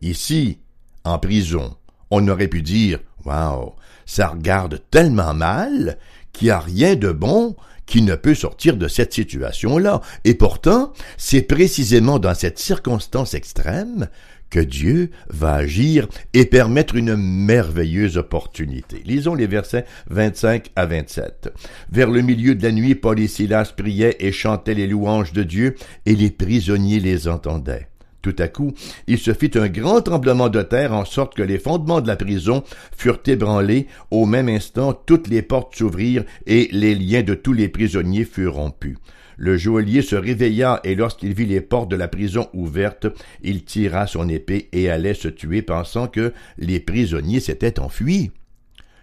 Ici, 0.01 0.57
en 1.05 1.19
prison, 1.19 1.77
on 2.11 2.27
aurait 2.27 2.47
pu 2.47 2.61
dire, 2.61 2.99
waouh, 3.23 3.75
ça 4.09 4.29
regarde 4.29 4.81
tellement 4.89 5.35
mal 5.35 5.99
qu'il 6.33 6.47
n'y 6.47 6.51
a 6.51 6.59
rien 6.59 6.95
de 6.95 7.11
bon 7.11 7.55
qui 7.85 8.01
ne 8.01 8.15
peut 8.15 8.33
sortir 8.33 8.75
de 8.75 8.87
cette 8.87 9.13
situation-là. 9.13 10.01
Et 10.25 10.33
pourtant, 10.33 10.93
c'est 11.15 11.43
précisément 11.43 12.17
dans 12.17 12.33
cette 12.33 12.57
circonstance 12.57 13.35
extrême 13.35 14.07
que 14.49 14.59
Dieu 14.59 15.11
va 15.29 15.53
agir 15.53 16.07
et 16.33 16.45
permettre 16.45 16.95
une 16.95 17.15
merveilleuse 17.15 18.17
opportunité. 18.17 19.03
Lisons 19.05 19.35
les 19.35 19.45
versets 19.45 19.85
25 20.09 20.71
à 20.75 20.87
27. 20.87 21.53
Vers 21.91 22.09
le 22.09 22.21
milieu 22.21 22.55
de 22.55 22.63
la 22.63 22.71
nuit, 22.71 22.95
Paul 22.95 23.19
et 23.19 23.27
Silas 23.27 23.73
priaient 23.77 24.17
et 24.19 24.31
chantaient 24.31 24.73
les 24.73 24.87
louanges 24.87 25.33
de 25.33 25.43
Dieu, 25.43 25.75
et 26.07 26.15
les 26.15 26.31
prisonniers 26.31 26.99
les 26.99 27.27
entendaient. 27.27 27.88
Tout 28.21 28.35
à 28.37 28.49
coup, 28.49 28.73
il 29.07 29.17
se 29.17 29.33
fit 29.33 29.51
un 29.55 29.69
grand 29.69 30.01
tremblement 30.01 30.49
de 30.49 30.61
terre 30.61 30.93
en 30.93 31.05
sorte 31.05 31.35
que 31.35 31.41
les 31.41 31.59
fondements 31.59 32.01
de 32.01 32.07
la 32.07 32.17
prison 32.17 32.63
furent 32.95 33.21
ébranlés. 33.25 33.87
Au 34.11 34.25
même 34.25 34.49
instant, 34.49 34.93
toutes 34.93 35.29
les 35.29 35.41
portes 35.41 35.75
s'ouvrirent 35.75 36.25
et 36.45 36.67
les 36.71 36.95
liens 36.95 37.23
de 37.23 37.33
tous 37.33 37.53
les 37.53 37.69
prisonniers 37.69 38.25
furent 38.25 38.55
rompus. 38.55 38.97
Le 39.37 39.55
joaillier 39.55 40.01
se 40.01 40.17
réveilla 40.17 40.81
et 40.83 40.95
lorsqu'il 40.95 41.33
vit 41.33 41.45
les 41.45 41.61
portes 41.61 41.89
de 41.89 41.95
la 41.95 42.09
prison 42.09 42.49
ouvertes, 42.53 43.07
il 43.41 43.63
tira 43.63 44.05
son 44.05 44.27
épée 44.27 44.67
et 44.73 44.89
allait 44.89 45.13
se 45.13 45.29
tuer 45.29 45.61
pensant 45.61 46.07
que 46.07 46.33
les 46.57 46.81
prisonniers 46.81 47.39
s'étaient 47.39 47.79
enfuis. 47.79 48.31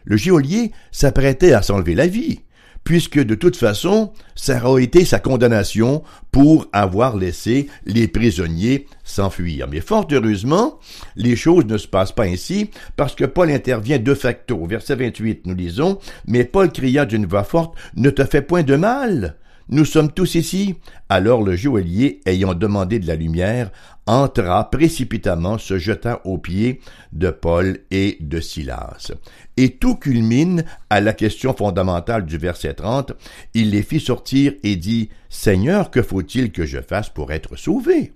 Le 0.04 0.18
geôlier 0.18 0.72
s'apprêtait 0.92 1.54
à 1.54 1.62
s'enlever 1.62 1.94
la 1.94 2.06
vie 2.06 2.40
puisque 2.86 3.18
de 3.18 3.34
toute 3.34 3.56
façon, 3.56 4.12
ça 4.36 4.64
aurait 4.64 4.84
été 4.84 5.04
sa 5.04 5.18
condamnation 5.18 6.04
pour 6.30 6.68
avoir 6.72 7.16
laissé 7.16 7.68
les 7.84 8.06
prisonniers 8.06 8.86
s'enfuir. 9.02 9.66
Mais 9.68 9.80
fort 9.80 10.06
heureusement, 10.12 10.78
les 11.16 11.34
choses 11.34 11.66
ne 11.66 11.78
se 11.78 11.88
passent 11.88 12.12
pas 12.12 12.26
ainsi, 12.26 12.70
parce 12.96 13.16
que 13.16 13.24
Paul 13.24 13.50
intervient 13.50 13.98
de 13.98 14.14
facto. 14.14 14.64
Verset 14.66 14.94
28, 14.94 15.46
nous 15.46 15.56
lisons, 15.56 15.98
Mais 16.28 16.44
Paul 16.44 16.70
cria 16.70 17.04
d'une 17.06 17.26
voix 17.26 17.42
forte, 17.42 17.74
Ne 17.96 18.10
te 18.10 18.24
fais 18.24 18.40
point 18.40 18.62
de 18.62 18.76
mal. 18.76 19.36
Nous 19.68 19.84
sommes 19.84 20.12
tous 20.12 20.36
ici. 20.36 20.76
Alors 21.08 21.42
le 21.42 21.56
joaillier, 21.56 22.20
ayant 22.24 22.54
demandé 22.54 23.00
de 23.00 23.08
la 23.08 23.16
lumière, 23.16 23.72
entra 24.06 24.70
précipitamment, 24.70 25.58
se 25.58 25.76
jeta 25.76 26.20
aux 26.24 26.38
pieds 26.38 26.80
de 27.12 27.30
Paul 27.30 27.80
et 27.90 28.16
de 28.20 28.40
Silas. 28.40 29.10
Et 29.56 29.76
tout 29.76 29.96
culmine 29.96 30.64
à 30.90 31.00
la 31.00 31.12
question 31.12 31.54
fondamentale 31.54 32.26
du 32.26 32.36
verset 32.36 32.74
30. 32.74 33.12
Il 33.54 33.70
les 33.70 33.82
fit 33.82 34.00
sortir 34.00 34.52
et 34.62 34.76
dit, 34.76 35.08
Seigneur, 35.30 35.90
que 35.90 36.02
faut-il 36.02 36.52
que 36.52 36.66
je 36.66 36.80
fasse 36.80 37.08
pour 37.08 37.32
être 37.32 37.56
sauvé? 37.56 38.12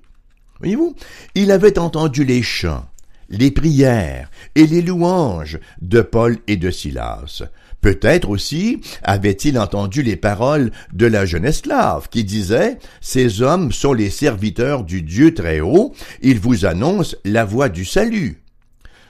Voyez-vous, 0.59 0.94
il 1.35 1.50
avait 1.50 1.78
entendu 1.78 2.25
les 2.25 2.42
chants, 2.42 2.87
les 3.30 3.50
prières 3.50 4.30
et 4.54 4.66
les 4.66 4.82
louanges 4.82 5.59
de 5.80 6.02
Paul 6.02 6.37
et 6.47 6.59
de 6.59 6.70
Silas. 6.70 7.42
Peut-être 7.80 8.28
aussi 8.28 8.80
avait-il 9.02 9.59
entendu 9.59 10.02
les 10.02 10.16
paroles 10.16 10.70
de 10.92 11.06
la 11.06 11.25
jeune 11.25 11.47
esclave 11.47 12.09
qui 12.11 12.25
disait 12.25 12.78
Ces 13.00 13.40
hommes 13.40 13.73
sont 13.73 13.94
les 13.94 14.11
serviteurs 14.11 14.85
du 14.85 15.00
Dieu 15.00 15.32
très 15.32 15.61
haut, 15.61 15.94
ils 16.20 16.38
vous 16.38 16.66
annoncent 16.66 17.16
la 17.25 17.47
voie 17.47 17.70
du 17.70 17.87
salut. 17.87 18.42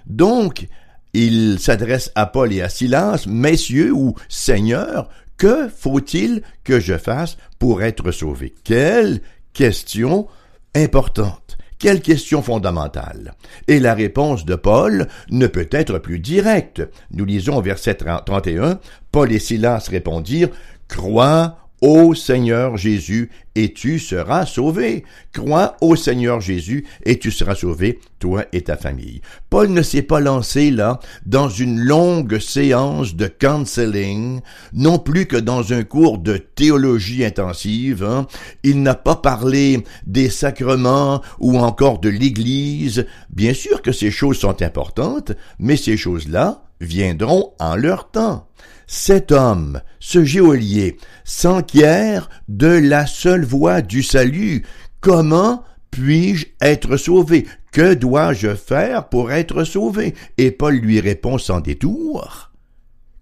Donc, 0.07 0.69
il 1.15 1.59
s'adresse 1.59 2.13
à 2.15 2.27
Paul 2.27 2.53
et 2.53 2.63
à 2.63 2.69
Silas, 2.69 3.25
Messieurs 3.27 3.93
ou 3.93 4.15
Seigneur, 4.29 5.09
que 5.37 5.69
faut-il 5.69 6.43
que 6.65 6.81
je 6.81 6.99
fasse 6.99 7.37
pour 7.59 7.83
être 7.83 8.13
sauvé? 8.13 8.55
Quelle 8.65 9.21
question 9.53 10.29
importante. 10.75 11.57
Quelle 11.79 12.03
question 12.03 12.43
fondamentale 12.43 13.35
Et 13.67 13.81
la 13.81 13.95
réponse 13.95 14.45
de 14.45 14.55
Paul 14.55 15.09
ne 15.31 15.47
peut 15.47 15.69
être 15.71 15.99
plus 15.99 16.19
directe. 16.19 16.83
Nous 17.11 17.25
lisons 17.25 17.61
verset 17.61 17.95
31, 17.95 18.79
Paul 19.11 19.33
et 19.33 19.39
Silas 19.39 19.89
répondirent, 19.91 20.51
Crois 20.89 21.57
Ô 21.81 22.15
Seigneur 22.15 22.77
Jésus, 22.77 23.31
et 23.55 23.73
tu 23.73 23.99
seras 23.99 24.45
sauvé. 24.45 25.05
Crois 25.33 25.77
au 25.81 25.97
Seigneur 25.97 26.41
Jésus, 26.41 26.87
et 27.05 27.19
tu 27.19 27.31
seras 27.31 27.55
sauvé, 27.55 28.01
toi 28.19 28.45
et 28.53 28.61
ta 28.61 28.77
famille. 28.77 29.23
Paul 29.49 29.71
ne 29.71 29.81
s'est 29.81 30.03
pas 30.03 30.21
lancé 30.21 30.71
là 30.71 31.01
dans 31.25 31.49
une 31.49 31.81
longue 31.81 32.39
séance 32.39 33.17
de 33.17 33.27
counseling, 33.27 34.41
non 34.75 34.99
plus 34.99 35.25
que 35.25 35.37
dans 35.37 35.73
un 35.73 35.83
cours 35.83 36.19
de 36.19 36.37
théologie 36.37 37.25
intensive. 37.25 38.05
Hein. 38.05 38.27
Il 38.63 38.83
n'a 38.83 38.95
pas 38.95 39.17
parlé 39.17 39.83
des 40.07 40.29
sacrements 40.29 41.23
ou 41.39 41.59
encore 41.59 41.99
de 41.99 42.11
l'Église. 42.11 43.07
Bien 43.31 43.55
sûr 43.55 43.81
que 43.81 43.93
ces 43.93 44.11
choses 44.11 44.39
sont 44.39 44.61
importantes, 44.63 45.33
mais 45.59 45.77
ces 45.77 45.97
choses-là 45.97 46.65
viendront 46.81 47.53
en 47.59 47.75
leur 47.77 48.11
temps 48.11 48.47
cet 48.93 49.31
homme, 49.31 49.81
ce 50.01 50.25
geôlier, 50.25 50.99
s'enquiert 51.23 52.29
de 52.49 52.67
la 52.67 53.07
seule 53.07 53.45
voie 53.45 53.83
du 53.83 54.03
salut. 54.03 54.67
Comment 55.01 55.63
puis-je 55.93 56.47
être 56.61 56.97
sauvé? 56.97 57.47
Que 57.71 57.95
dois-je 57.95 58.57
faire 58.57 59.09
pour 59.09 59.31
être 59.31 59.63
sauvé? 59.63 60.17
Et 60.39 60.51
Paul 60.51 60.75
lui 60.75 60.99
répond 60.99 61.39
sans 61.39 61.61
détour. 61.61 62.51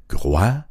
Crois 0.09 0.65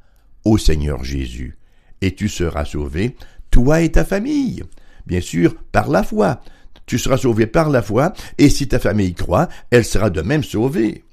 au 0.44 0.58
Seigneur 0.58 1.04
Jésus, 1.04 1.60
et 2.02 2.16
tu 2.16 2.28
seras 2.28 2.66
sauvé, 2.66 3.16
toi 3.52 3.82
et 3.82 3.92
ta 3.92 4.04
famille. 4.04 4.64
Bien 5.06 5.22
sûr, 5.22 5.56
par 5.72 5.90
la 5.90 6.02
foi. 6.02 6.42
Tu 6.88 6.98
seras 6.98 7.18
sauvé 7.18 7.46
par 7.46 7.70
la 7.70 7.84
foi, 7.84 8.14
et 8.40 8.50
si 8.50 8.68
ta 8.68 8.80
famille 8.80 9.14
croit, 9.14 9.48
elle 9.70 9.86
sera 9.86 10.10
de 10.10 10.24
même 10.24 10.44
sauvée. 10.44 11.04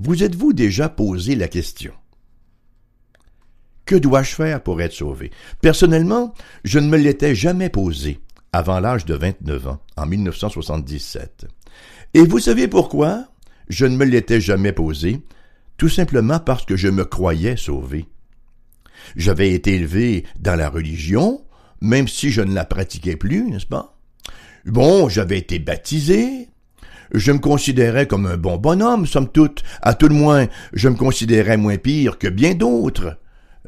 Vous 0.00 0.24
êtes-vous 0.24 0.52
déjà 0.52 0.88
posé 0.88 1.36
la 1.36 1.46
question? 1.46 1.92
Que 3.88 3.96
dois-je 3.96 4.34
faire 4.34 4.62
pour 4.62 4.82
être 4.82 4.92
sauvé? 4.92 5.30
Personnellement, 5.62 6.34
je 6.62 6.78
ne 6.78 6.88
me 6.88 6.98
l'étais 6.98 7.34
jamais 7.34 7.70
posé 7.70 8.20
avant 8.52 8.80
l'âge 8.80 9.06
de 9.06 9.14
29 9.14 9.66
ans, 9.66 9.78
en 9.96 10.04
1977. 10.04 11.46
Et 12.12 12.20
vous 12.20 12.38
savez 12.38 12.68
pourquoi 12.68 13.28
je 13.70 13.86
ne 13.86 13.96
me 13.96 14.04
l'étais 14.04 14.42
jamais 14.42 14.72
posé? 14.72 15.22
Tout 15.78 15.88
simplement 15.88 16.38
parce 16.38 16.66
que 16.66 16.76
je 16.76 16.88
me 16.88 17.06
croyais 17.06 17.56
sauvé. 17.56 18.04
J'avais 19.16 19.54
été 19.54 19.76
élevé 19.76 20.26
dans 20.38 20.54
la 20.54 20.68
religion, 20.68 21.40
même 21.80 22.08
si 22.08 22.30
je 22.30 22.42
ne 22.42 22.52
la 22.52 22.66
pratiquais 22.66 23.16
plus, 23.16 23.48
n'est-ce 23.48 23.64
pas? 23.64 23.96
Bon, 24.66 25.08
j'avais 25.08 25.38
été 25.38 25.58
baptisé, 25.58 26.50
je 27.14 27.32
me 27.32 27.38
considérais 27.38 28.06
comme 28.06 28.26
un 28.26 28.36
bon 28.36 28.58
bonhomme, 28.58 29.06
somme 29.06 29.32
toute. 29.32 29.62
À 29.80 29.94
tout 29.94 30.08
le 30.08 30.14
moins, 30.14 30.46
je 30.74 30.90
me 30.90 30.96
considérais 30.96 31.56
moins 31.56 31.78
pire 31.78 32.18
que 32.18 32.28
bien 32.28 32.54
d'autres. 32.54 33.16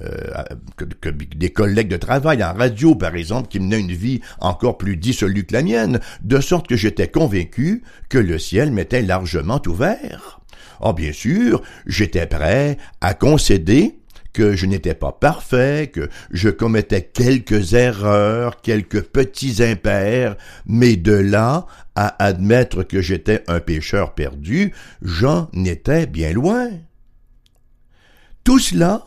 Euh, 0.02 0.44
que, 0.76 1.11
des 1.11 1.50
collègues 1.50 1.88
de 1.88 1.97
travail 1.97 2.42
en 2.42 2.54
radio, 2.54 2.94
par 2.94 3.16
exemple, 3.16 3.49
qui 3.49 3.61
menaient 3.61 3.80
une 3.80 3.92
vie 3.92 4.20
encore 4.40 4.78
plus 4.78 4.97
dissolue 4.97 5.44
que 5.44 5.52
la 5.52 5.62
mienne, 5.62 6.00
de 6.23 6.40
sorte 6.40 6.68
que 6.68 6.76
j'étais 6.76 7.09
convaincu 7.09 7.82
que 8.09 8.18
le 8.18 8.38
ciel 8.38 8.70
m'était 8.70 9.02
largement 9.02 9.61
ouvert. 9.66 10.40
Oh, 10.80 10.94
bien 10.94 11.12
sûr, 11.12 11.61
j'étais 11.87 12.26
prêt 12.26 12.78
à 13.02 13.12
concéder 13.12 14.00
que 14.32 14.54
je 14.54 14.66
n'étais 14.66 14.94
pas 14.94 15.12
parfait, 15.12 15.90
que 15.92 16.09
je 16.30 16.49
commettais 16.49 17.02
quelques 17.02 17.75
erreurs, 17.75 18.61
quelques 18.61 19.02
petits 19.02 19.62
impairs, 19.62 20.37
mais 20.66 20.97
de 20.97 21.12
là 21.12 21.66
à 21.94 22.25
admettre 22.25 22.85
que 22.85 23.02
j'étais 23.02 23.42
un 23.49 23.61
pécheur 23.61 24.14
perdu, 24.14 24.73
j'en 25.02 25.50
étais 25.64 26.06
bien 26.06 26.32
loin. 26.32 26.70
Tout 28.44 28.59
cela 28.59 29.04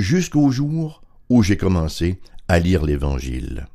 jusqu'au 0.00 0.50
jour 0.50 1.02
où 1.28 1.42
j'ai 1.42 1.56
commencé 1.56 2.18
à 2.48 2.58
lire 2.58 2.84
l'Évangile. 2.84 3.66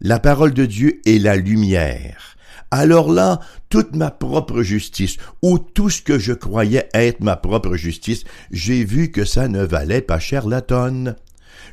La 0.00 0.18
parole 0.18 0.54
de 0.54 0.64
Dieu 0.64 1.00
est 1.04 1.18
la 1.18 1.36
lumière. 1.36 2.36
Alors 2.70 3.10
là, 3.10 3.40
toute 3.68 3.96
ma 3.96 4.10
propre 4.12 4.62
justice, 4.62 5.16
ou 5.42 5.58
tout 5.58 5.90
ce 5.90 6.02
que 6.02 6.18
je 6.18 6.32
croyais 6.32 6.88
être 6.94 7.20
ma 7.20 7.36
propre 7.36 7.74
justice, 7.74 8.22
j'ai 8.52 8.84
vu 8.84 9.10
que 9.10 9.24
ça 9.24 9.48
ne 9.48 9.62
valait 9.62 10.02
pas 10.02 10.20
cher 10.20 10.46
la 10.46 10.60
tonne. 10.60 11.16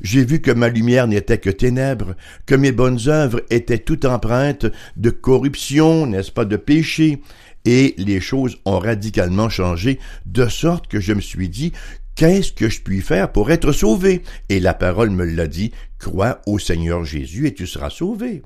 J'ai 0.02 0.26
vu 0.26 0.42
que 0.42 0.52
ma 0.52 0.70
lumière 0.70 1.08
n'était 1.08 1.38
que 1.38 1.52
ténèbres, 1.52 2.16
que 2.48 2.56
mes 2.56 2.72
bonnes 2.72 3.08
œuvres 3.08 3.42
étaient 3.50 3.78
toutes 3.78 4.06
empreintes 4.06 4.66
de 4.96 5.10
corruption, 5.12 6.08
n'est-ce 6.08 6.32
pas, 6.32 6.46
de 6.46 6.58
péché, 6.58 7.22
et 7.66 7.94
les 7.98 8.20
choses 8.20 8.58
ont 8.66 8.80
radicalement 8.80 9.50
changé, 9.50 10.00
de 10.26 10.48
sorte 10.48 10.88
que 10.88 11.00
je 11.00 11.14
me 11.14 11.22
suis 11.22 11.50
dit 11.50 11.74
Qu'est-ce 12.18 12.52
que 12.52 12.68
je 12.68 12.82
puis 12.82 13.02
faire 13.02 13.32
pour 13.32 13.52
être 13.52 13.72
sauvé? 13.72 14.24
Et 14.50 14.60
la 14.60 14.74
parole 14.74 15.12
me 15.12 15.24
l'a 15.24 15.46
dit, 15.46 15.72
crois 16.00 16.42
au 16.48 16.58
Seigneur 16.58 17.06
Jésus 17.06 17.46
et 17.46 17.54
tu 17.54 17.68
seras 17.68 17.92
sauvé. 17.92 18.42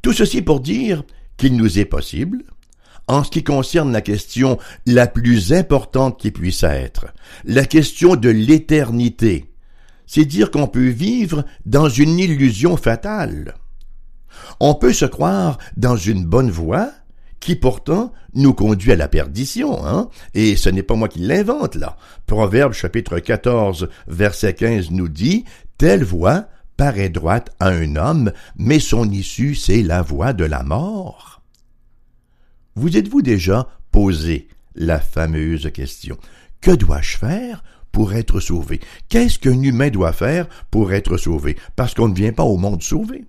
Tout 0.00 0.12
ceci 0.12 0.40
pour 0.40 0.60
dire 0.60 1.02
qu'il 1.36 1.56
nous 1.56 1.80
est 1.80 1.84
possible, 1.84 2.44
en 3.08 3.24
ce 3.24 3.30
qui 3.32 3.42
concerne 3.42 3.90
la 3.90 4.02
question 4.02 4.56
la 4.86 5.08
plus 5.08 5.52
importante 5.52 6.20
qui 6.20 6.30
puisse 6.30 6.62
être, 6.62 7.06
la 7.44 7.64
question 7.64 8.14
de 8.14 8.28
l'éternité, 8.28 9.52
c'est 10.06 10.24
dire 10.24 10.52
qu'on 10.52 10.68
peut 10.68 10.88
vivre 10.88 11.44
dans 11.66 11.88
une 11.88 12.20
illusion 12.20 12.76
fatale. 12.76 13.56
On 14.60 14.76
peut 14.76 14.92
se 14.92 15.06
croire 15.06 15.58
dans 15.76 15.96
une 15.96 16.24
bonne 16.24 16.52
voie, 16.52 16.92
qui 17.40 17.56
pourtant 17.56 18.12
nous 18.34 18.54
conduit 18.54 18.92
à 18.92 18.96
la 18.96 19.08
perdition, 19.08 19.84
hein? 19.84 20.08
Et 20.34 20.56
ce 20.56 20.68
n'est 20.68 20.82
pas 20.82 20.94
moi 20.94 21.08
qui 21.08 21.20
l'invente, 21.20 21.74
là. 21.74 21.96
Proverbe 22.26 22.74
chapitre 22.74 23.18
14, 23.18 23.88
verset 24.06 24.54
15 24.54 24.90
nous 24.90 25.08
dit, 25.08 25.44
Telle 25.78 26.04
voie 26.04 26.46
paraît 26.76 27.08
droite 27.08 27.50
à 27.58 27.68
un 27.68 27.96
homme, 27.96 28.32
mais 28.56 28.78
son 28.78 29.10
issue 29.10 29.54
c'est 29.54 29.82
la 29.82 30.02
voie 30.02 30.32
de 30.32 30.44
la 30.44 30.62
mort. 30.62 31.42
Vous 32.74 32.96
êtes-vous 32.96 33.22
déjà 33.22 33.68
posé 33.90 34.48
la 34.74 35.00
fameuse 35.00 35.70
question 35.72 36.16
Que 36.60 36.70
dois-je 36.70 37.18
faire 37.18 37.64
pour 37.90 38.12
être 38.12 38.40
sauvé? 38.40 38.80
Qu'est-ce 39.08 39.38
qu'un 39.38 39.60
humain 39.60 39.90
doit 39.90 40.12
faire 40.12 40.46
pour 40.70 40.92
être 40.92 41.16
sauvé? 41.16 41.56
Parce 41.74 41.94
qu'on 41.94 42.08
ne 42.08 42.14
vient 42.14 42.32
pas 42.32 42.44
au 42.44 42.56
monde 42.56 42.82
sauvé. 42.82 43.24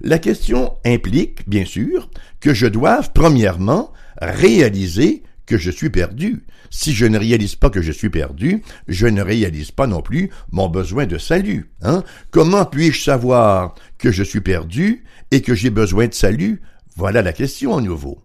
La 0.00 0.18
question 0.18 0.76
implique, 0.84 1.48
bien 1.48 1.64
sûr, 1.64 2.10
que 2.40 2.54
je 2.54 2.66
doive, 2.66 3.10
premièrement, 3.12 3.92
réaliser 4.20 5.22
que 5.46 5.58
je 5.58 5.70
suis 5.70 5.90
perdu. 5.90 6.44
Si 6.70 6.94
je 6.94 7.04
ne 7.04 7.18
réalise 7.18 7.56
pas 7.56 7.70
que 7.70 7.82
je 7.82 7.92
suis 7.92 8.10
perdu, 8.10 8.62
je 8.86 9.06
ne 9.08 9.20
réalise 9.20 9.72
pas 9.72 9.88
non 9.88 10.00
plus 10.00 10.30
mon 10.52 10.68
besoin 10.68 11.06
de 11.06 11.18
salut. 11.18 11.72
Hein? 11.82 12.04
Comment 12.30 12.64
puis-je 12.64 13.02
savoir 13.02 13.74
que 13.98 14.12
je 14.12 14.22
suis 14.22 14.40
perdu 14.40 15.04
et 15.32 15.42
que 15.42 15.54
j'ai 15.54 15.70
besoin 15.70 16.06
de 16.06 16.14
salut? 16.14 16.62
Voilà 16.96 17.22
la 17.22 17.32
question 17.32 17.76
à 17.76 17.80
nouveau. 17.80 18.22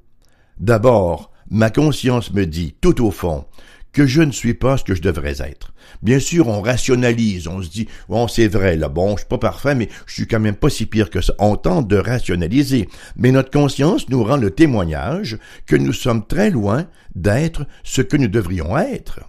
D'abord, 0.60 1.32
ma 1.50 1.72
conscience 1.72 2.32
me 2.32 2.46
dit, 2.46 2.75
tout 2.79 3.03
au 3.03 3.12
fond, 3.12 3.46
que 3.95 4.05
je 4.05 4.21
ne 4.21 4.33
suis 4.33 4.53
pas 4.53 4.75
ce 4.75 4.83
que 4.83 4.93
je 4.93 5.01
devrais 5.01 5.41
être. 5.41 5.73
Bien 6.03 6.19
sûr, 6.19 6.49
on 6.49 6.61
rationalise, 6.61 7.47
on 7.47 7.61
se 7.61 7.69
dit, 7.69 7.87
bon, 8.09 8.27
c'est 8.27 8.49
vrai, 8.49 8.75
là, 8.75 8.89
bon, 8.89 9.11
je 9.11 9.21
suis 9.21 9.29
pas 9.29 9.37
parfait, 9.37 9.73
mais 9.73 9.87
je 10.05 10.15
suis 10.15 10.27
quand 10.27 10.41
même 10.41 10.57
pas 10.57 10.69
si 10.69 10.85
pire 10.85 11.09
que 11.09 11.21
ça. 11.21 11.33
On 11.39 11.55
tente 11.55 11.87
de 11.87 11.95
rationaliser. 11.95 12.89
Mais 13.15 13.31
notre 13.31 13.51
conscience 13.51 14.09
nous 14.09 14.21
rend 14.21 14.35
le 14.35 14.51
témoignage 14.51 15.39
que 15.65 15.77
nous 15.77 15.93
sommes 15.93 16.27
très 16.27 16.49
loin 16.49 16.87
d'être 17.15 17.65
ce 17.83 18.01
que 18.01 18.17
nous 18.17 18.27
devrions 18.27 18.77
être. 18.77 19.21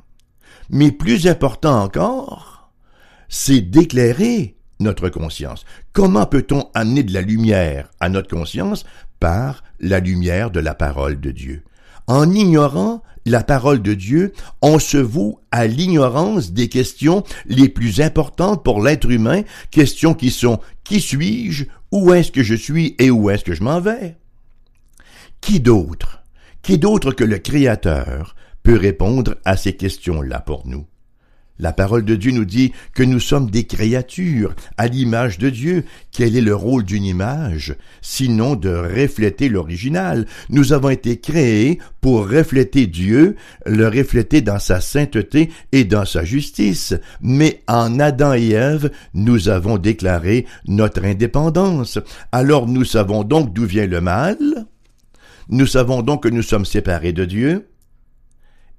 Mais 0.68 0.90
plus 0.90 1.28
important 1.28 1.80
encore, 1.80 2.72
c'est 3.28 3.60
d'éclairer 3.60 4.56
notre 4.80 5.08
conscience. 5.10 5.64
Comment 5.92 6.26
peut-on 6.26 6.68
amener 6.74 7.04
de 7.04 7.14
la 7.14 7.22
lumière 7.22 7.88
à 8.00 8.08
notre 8.08 8.28
conscience? 8.28 8.84
Par 9.20 9.62
la 9.78 10.00
lumière 10.00 10.50
de 10.50 10.60
la 10.60 10.74
parole 10.74 11.20
de 11.20 11.30
Dieu? 11.30 11.62
En 12.06 12.32
ignorant 12.32 13.02
la 13.24 13.42
parole 13.42 13.82
de 13.82 13.94
Dieu, 13.94 14.32
on 14.62 14.78
se 14.78 14.96
voue 14.96 15.40
à 15.50 15.66
l'ignorance 15.66 16.52
des 16.52 16.68
questions 16.68 17.24
les 17.46 17.68
plus 17.68 18.00
importantes 18.00 18.62
pour 18.62 18.80
l'être 18.80 19.10
humain, 19.10 19.42
questions 19.70 20.14
qui 20.14 20.30
sont 20.30 20.60
qui 20.84 21.00
suis-je, 21.00 21.64
où 21.90 22.14
est-ce 22.14 22.30
que 22.30 22.44
je 22.44 22.54
suis 22.54 22.94
et 22.98 23.10
où 23.10 23.28
est-ce 23.30 23.44
que 23.44 23.54
je 23.54 23.64
m'en 23.64 23.80
vais? 23.80 24.16
Qui 25.40 25.58
d'autre, 25.60 26.22
qui 26.62 26.78
d'autre 26.78 27.12
que 27.12 27.24
le 27.24 27.38
Créateur 27.38 28.36
peut 28.62 28.76
répondre 28.76 29.36
à 29.44 29.56
ces 29.56 29.76
questions-là 29.76 30.40
pour 30.40 30.66
nous? 30.66 30.86
La 31.58 31.72
parole 31.72 32.04
de 32.04 32.16
Dieu 32.16 32.32
nous 32.32 32.44
dit 32.44 32.72
que 32.94 33.02
nous 33.02 33.20
sommes 33.20 33.50
des 33.50 33.64
créatures 33.64 34.54
à 34.76 34.88
l'image 34.88 35.38
de 35.38 35.48
Dieu. 35.48 35.84
Quel 36.12 36.36
est 36.36 36.42
le 36.42 36.54
rôle 36.54 36.84
d'une 36.84 37.04
image 37.04 37.76
Sinon 38.02 38.56
de 38.56 38.68
refléter 38.68 39.48
l'original? 39.48 40.26
Nous 40.50 40.72
avons 40.72 40.90
été 40.90 41.18
créés 41.18 41.78
pour 42.00 42.28
refléter 42.28 42.86
Dieu, 42.86 43.36
le 43.64 43.88
refléter 43.88 44.42
dans 44.42 44.58
sa 44.58 44.80
sainteté 44.80 45.50
et 45.72 45.84
dans 45.84 46.04
sa 46.04 46.24
justice. 46.24 46.94
Mais 47.20 47.62
en 47.66 47.98
Adam 48.00 48.34
et 48.34 48.50
Ève, 48.50 48.90
nous 49.14 49.48
avons 49.48 49.78
déclaré 49.78 50.46
notre 50.66 51.04
indépendance. 51.04 51.98
Alors 52.32 52.66
nous 52.66 52.84
savons 52.84 53.24
donc 53.24 53.52
d'où 53.54 53.64
vient 53.64 53.86
le 53.86 54.00
mal. 54.00 54.38
Nous 55.48 55.66
savons 55.66 56.02
donc 56.02 56.24
que 56.24 56.28
nous 56.28 56.42
sommes 56.42 56.64
séparés 56.64 57.12
de 57.12 57.24
Dieu. 57.24 57.68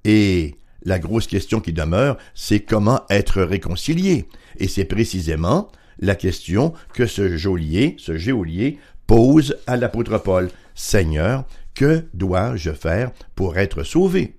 Et 0.04 0.54
la 0.82 0.98
grosse 0.98 1.26
question 1.26 1.60
qui 1.60 1.72
demeure, 1.72 2.18
c'est 2.34 2.60
comment 2.60 3.02
être 3.10 3.42
réconcilié. 3.42 4.28
Et 4.58 4.68
c'est 4.68 4.84
précisément 4.84 5.70
la 5.98 6.14
question 6.14 6.72
que 6.94 7.06
ce 7.06 7.36
geôlier, 7.36 8.78
pose 9.06 9.56
à 9.66 9.76
l'apôtre 9.76 10.18
Paul. 10.18 10.50
Seigneur, 10.74 11.44
que 11.74 12.04
dois-je 12.14 12.70
faire 12.70 13.10
pour 13.34 13.58
être 13.58 13.82
sauvé? 13.82 14.36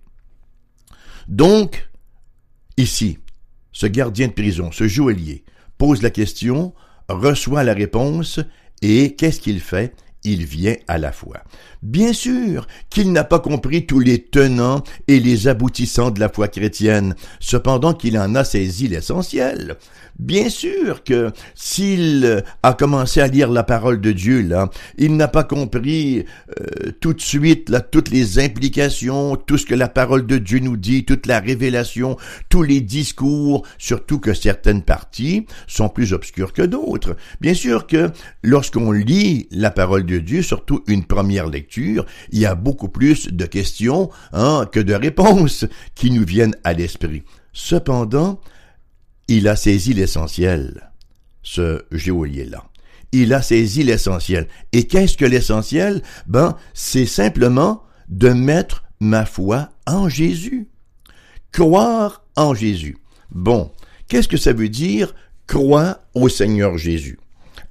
Donc, 1.28 1.90
ici, 2.78 3.20
ce 3.72 3.88
gardien 3.88 4.28
de 4.28 4.34
prison, 4.34 4.72
ce 4.72 4.88
geôlier, 4.88 5.44
pose 5.78 6.02
la 6.02 6.12
question, 6.12 6.74
reçoit 7.10 7.64
la 7.64 7.74
réponse, 7.74 8.40
et 8.82 9.16
qu'est-ce 9.16 9.42
qu'il 9.42 9.60
fait? 9.60 9.94
il 10.24 10.46
vient 10.46 10.76
à 10.88 10.98
la 10.98 11.12
foi. 11.12 11.38
Bien 11.82 12.12
sûr 12.12 12.68
qu'il 12.90 13.14
n'a 13.14 13.24
pas 13.24 13.40
compris 13.40 13.86
tous 13.86 14.02
les 14.02 14.22
tenants 14.22 14.84
et 15.08 15.22
les 15.22 15.48
aboutissants 15.48 16.12
de 16.12 16.20
la 16.20 16.28
foi 16.28 16.50
chrétienne, 16.50 17.16
cependant 17.40 17.94
qu'il 17.94 18.18
en 18.20 18.36
a 18.36 18.44
saisi 18.44 18.90
l'essentiel. 18.90 19.78
Bien 20.20 20.50
sûr 20.50 21.06
que 21.06 21.32
s'il 21.56 22.44
a 22.62 22.74
commencé 22.74 23.22
à 23.22 23.28
lire 23.28 23.50
la 23.50 23.64
parole 23.64 24.02
de 24.02 24.12
Dieu, 24.12 24.42
là, 24.42 24.70
il 24.98 25.16
n'a 25.16 25.30
pas 25.30 25.46
compris 25.46 26.26
euh, 26.60 26.92
tout 27.00 27.14
de 27.14 27.22
suite 27.22 27.70
là, 27.70 27.80
toutes 27.80 28.10
les 28.10 28.38
implications, 28.40 29.38
tout 29.38 29.58
ce 29.58 29.66
que 29.66 29.76
la 29.76 29.88
parole 29.88 30.28
de 30.28 30.38
Dieu 30.38 30.60
nous 30.60 30.76
dit, 30.76 31.06
toute 31.06 31.26
la 31.26 31.40
révélation, 31.40 32.18
tous 32.50 32.64
les 32.64 32.82
discours, 32.82 33.66
surtout 33.78 34.20
que 34.20 34.34
certaines 34.34 34.82
parties 34.82 35.46
sont 35.68 35.88
plus 35.88 36.12
obscures 36.12 36.52
que 36.52 36.64
d'autres. 36.64 37.16
Bien 37.40 37.54
sûr 37.54 37.88
que 37.88 38.12
lorsqu'on 38.44 38.92
lit 38.92 39.48
la 39.52 39.72
parole 39.72 40.06
de 40.06 40.18
Dieu, 40.18 40.42
surtout 40.42 40.84
une 40.88 41.06
première 41.06 41.48
lecture, 41.48 41.69
il 41.78 42.04
y 42.32 42.46
a 42.46 42.56
beaucoup 42.56 42.90
plus 42.90 43.28
de 43.28 43.46
questions 43.46 44.10
hein, 44.34 44.68
que 44.72 44.80
de 44.80 44.94
réponses 44.94 45.66
qui 45.96 46.12
nous 46.12 46.26
viennent 46.26 46.56
à 46.64 46.74
l'esprit. 46.74 47.24
Cependant, 47.54 48.40
il 49.28 49.48
a 49.48 49.56
saisi 49.56 49.94
l'essentiel, 49.94 50.92
ce 51.44 51.84
géolier-là. 51.92 52.66
Il 53.12 53.34
a 53.34 53.42
saisi 53.42 53.84
l'essentiel. 53.84 54.48
Et 54.72 54.86
qu'est-ce 54.86 55.18
que 55.18 55.26
l'essentiel? 55.26 56.02
Ben, 56.28 56.56
c'est 56.74 57.08
simplement 57.08 57.84
de 58.08 58.30
mettre 58.30 58.84
ma 59.00 59.26
foi 59.26 59.70
en 59.88 60.10
Jésus. 60.10 60.68
Croire 61.52 62.24
en 62.36 62.54
Jésus. 62.54 62.98
Bon, 63.32 63.72
qu'est-ce 64.08 64.28
que 64.28 64.38
ça 64.38 64.54
veut 64.54 64.70
dire 64.70 65.14
croire 65.48 66.00
au 66.14 66.30
Seigneur 66.30 66.78
Jésus? 66.78 67.20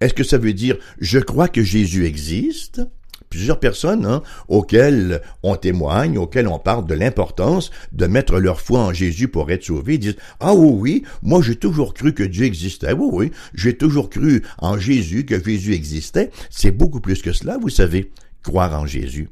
Est-ce 0.00 0.14
que 0.14 0.24
ça 0.24 0.38
veut 0.38 0.52
dire 0.52 0.76
je 1.00 1.18
crois 1.18 1.48
que 1.48 1.62
Jésus 1.62 2.06
existe? 2.06 2.82
Plusieurs 3.28 3.60
personnes 3.60 4.06
hein, 4.06 4.22
auxquelles 4.48 5.20
on 5.42 5.56
témoigne, 5.56 6.18
auxquelles 6.18 6.48
on 6.48 6.58
parle 6.58 6.86
de 6.86 6.94
l'importance 6.94 7.70
de 7.92 8.06
mettre 8.06 8.38
leur 8.38 8.60
foi 8.60 8.80
en 8.80 8.92
Jésus 8.92 9.28
pour 9.28 9.50
être 9.50 9.64
sauvés, 9.64 9.98
disent 9.98 10.16
Ah 10.40 10.54
oui, 10.54 10.70
oui, 10.72 11.02
moi 11.22 11.42
j'ai 11.42 11.56
toujours 11.56 11.94
cru 11.94 12.14
que 12.14 12.22
Dieu 12.22 12.44
existait. 12.44 12.92
Oui, 12.92 13.08
oui, 13.12 13.30
j'ai 13.54 13.76
toujours 13.76 14.10
cru 14.10 14.42
en 14.58 14.78
Jésus, 14.78 15.24
que 15.24 15.42
Jésus 15.42 15.74
existait. 15.74 16.30
C'est 16.50 16.70
beaucoup 16.70 17.00
plus 17.00 17.22
que 17.22 17.32
cela, 17.32 17.58
vous 17.58 17.68
savez, 17.68 18.10
croire 18.42 18.80
en 18.80 18.86
Jésus. 18.86 19.28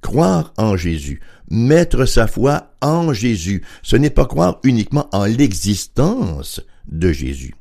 Croire 0.00 0.54
en 0.56 0.76
Jésus, 0.76 1.20
mettre 1.50 2.06
sa 2.06 2.26
foi 2.26 2.72
en 2.80 3.12
Jésus, 3.12 3.62
ce 3.82 3.96
n'est 3.96 4.10
pas 4.10 4.24
croire 4.24 4.58
uniquement 4.64 5.08
en 5.12 5.24
l'existence 5.24 6.62
de 6.88 7.12
Jésus, 7.12 7.54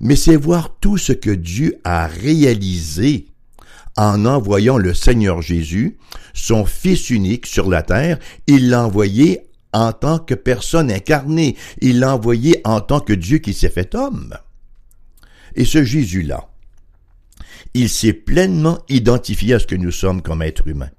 mais 0.00 0.14
c'est 0.14 0.36
voir 0.36 0.76
tout 0.80 0.96
ce 0.96 1.12
que 1.12 1.30
Dieu 1.30 1.80
a 1.82 2.06
réalisé 2.06 3.26
en 3.96 4.24
envoyant 4.24 4.78
le 4.78 4.94
Seigneur 4.94 5.42
Jésus, 5.42 5.98
son 6.34 6.64
Fils 6.64 7.10
unique 7.10 7.46
sur 7.46 7.68
la 7.68 7.82
terre, 7.82 8.18
il 8.46 8.70
l'a 8.70 8.84
envoyé 8.84 9.42
en 9.72 9.92
tant 9.92 10.18
que 10.18 10.34
personne 10.34 10.90
incarnée, 10.90 11.56
il 11.80 12.00
l'a 12.00 12.14
envoyé 12.14 12.60
en 12.64 12.80
tant 12.80 13.00
que 13.00 13.12
Dieu 13.12 13.38
qui 13.38 13.54
s'est 13.54 13.70
fait 13.70 13.94
homme. 13.94 14.34
Et 15.54 15.64
ce 15.64 15.84
Jésus-là, 15.84 16.48
il 17.74 17.88
s'est 17.88 18.12
pleinement 18.12 18.78
identifié 18.88 19.54
à 19.54 19.58
ce 19.58 19.66
que 19.66 19.76
nous 19.76 19.92
sommes 19.92 20.22
comme 20.22 20.42
êtres 20.42 20.68
humains. 20.68 20.90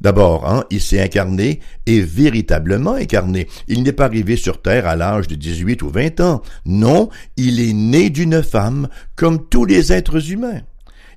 D'abord, 0.00 0.48
hein, 0.48 0.64
il 0.70 0.80
s'est 0.80 1.02
incarné 1.02 1.60
et 1.86 2.00
véritablement 2.00 2.94
incarné. 2.94 3.48
Il 3.68 3.82
n'est 3.82 3.92
pas 3.92 4.06
arrivé 4.06 4.36
sur 4.36 4.62
terre 4.62 4.86
à 4.86 4.96
l'âge 4.96 5.28
de 5.28 5.34
18 5.34 5.82
ou 5.82 5.90
20 5.90 6.20
ans. 6.20 6.42
Non, 6.64 7.10
il 7.36 7.60
est 7.60 7.74
né 7.74 8.08
d'une 8.08 8.42
femme 8.42 8.88
comme 9.14 9.46
tous 9.48 9.66
les 9.66 9.92
êtres 9.92 10.30
humains. 10.30 10.62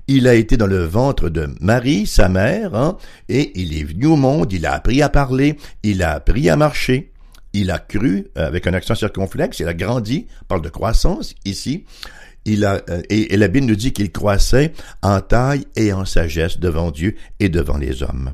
Il 0.06 0.28
a 0.28 0.34
été 0.34 0.56
dans 0.56 0.66
le 0.66 0.84
ventre 0.84 1.30
de 1.30 1.48
Marie, 1.60 2.06
sa 2.06 2.28
mère, 2.28 2.74
hein, 2.74 2.98
et 3.28 3.58
il 3.58 3.78
est 3.78 3.84
venu 3.84 4.06
au 4.06 4.16
monde, 4.16 4.52
il 4.52 4.66
a 4.66 4.74
appris 4.74 5.00
à 5.00 5.08
parler, 5.08 5.56
il 5.82 6.02
a 6.02 6.12
appris 6.12 6.50
à 6.50 6.56
marcher, 6.56 7.12
il 7.54 7.70
a 7.70 7.78
cru, 7.78 8.26
euh, 8.36 8.46
avec 8.46 8.66
un 8.66 8.74
accent 8.74 8.94
circonflexe, 8.94 9.60
il 9.60 9.68
a 9.68 9.74
grandi, 9.74 10.26
on 10.42 10.44
parle 10.44 10.62
de 10.62 10.68
croissance 10.68 11.34
ici, 11.46 11.84
euh, 12.46 13.02
et, 13.08 13.36
la 13.36 13.48
Bible 13.48 13.66
nous 13.66 13.76
dit 13.76 13.92
qu'il 13.92 14.12
croissait 14.12 14.72
en 15.02 15.20
taille 15.20 15.66
et 15.76 15.92
en 15.92 16.04
sagesse 16.04 16.58
devant 16.58 16.90
Dieu 16.90 17.16
et 17.40 17.48
devant 17.48 17.78
les 17.78 18.02
hommes. 18.02 18.32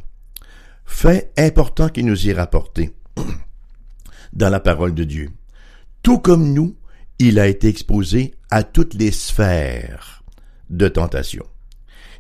Fait 0.85 1.33
important 1.39 1.89
qui 1.89 2.03
nous 2.03 2.27
y 2.27 2.33
rapporté 2.33 2.91
dans 4.33 4.51
la 4.51 4.61
parole 4.61 4.95
de 4.95 5.05
Dieu. 5.05 5.31
Tout 6.03 6.19
comme 6.19 6.53
nous, 6.53 6.77
il 7.19 7.39
a 7.39 7.47
été 7.47 7.69
exposé 7.69 8.35
à 8.51 8.65
toutes 8.65 8.95
les 8.95 9.13
sphères 9.13 10.25
de 10.71 10.89
tentation. 10.89 11.45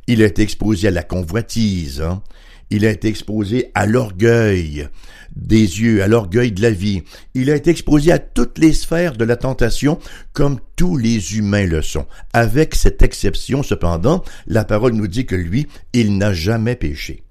Il 0.06 0.22
a 0.22 0.26
exposé 0.26 0.88
à 0.88 0.90
la 0.90 1.02
convoitise, 1.02 2.00
hein. 2.00 2.22
il 2.70 2.84
a 2.86 2.90
été 2.90 3.08
exposé 3.08 3.70
à 3.74 3.86
l'orgueil 3.86 4.88
des 5.36 5.80
yeux, 5.80 6.02
à 6.02 6.08
l'orgueil 6.08 6.52
de 6.52 6.62
la 6.62 6.70
vie. 6.70 7.02
Il 7.34 7.50
a 7.50 7.56
été 7.56 7.70
exposé 7.70 8.12
à 8.12 8.18
toutes 8.18 8.58
les 8.58 8.72
sphères 8.72 9.16
de 9.16 9.24
la 9.24 9.36
tentation 9.36 9.98
comme 10.32 10.58
tous 10.76 10.96
les 10.96 11.36
humains 11.36 11.66
le 11.66 11.82
sont. 11.82 12.06
Avec 12.32 12.74
cette 12.74 13.02
exception, 13.02 13.62
cependant, 13.62 14.24
la 14.46 14.64
parole 14.64 14.94
nous 14.94 15.08
dit 15.08 15.26
que 15.26 15.36
lui, 15.36 15.66
il 15.92 16.18
n'a 16.18 16.32
jamais 16.32 16.76
péché. 16.76 17.22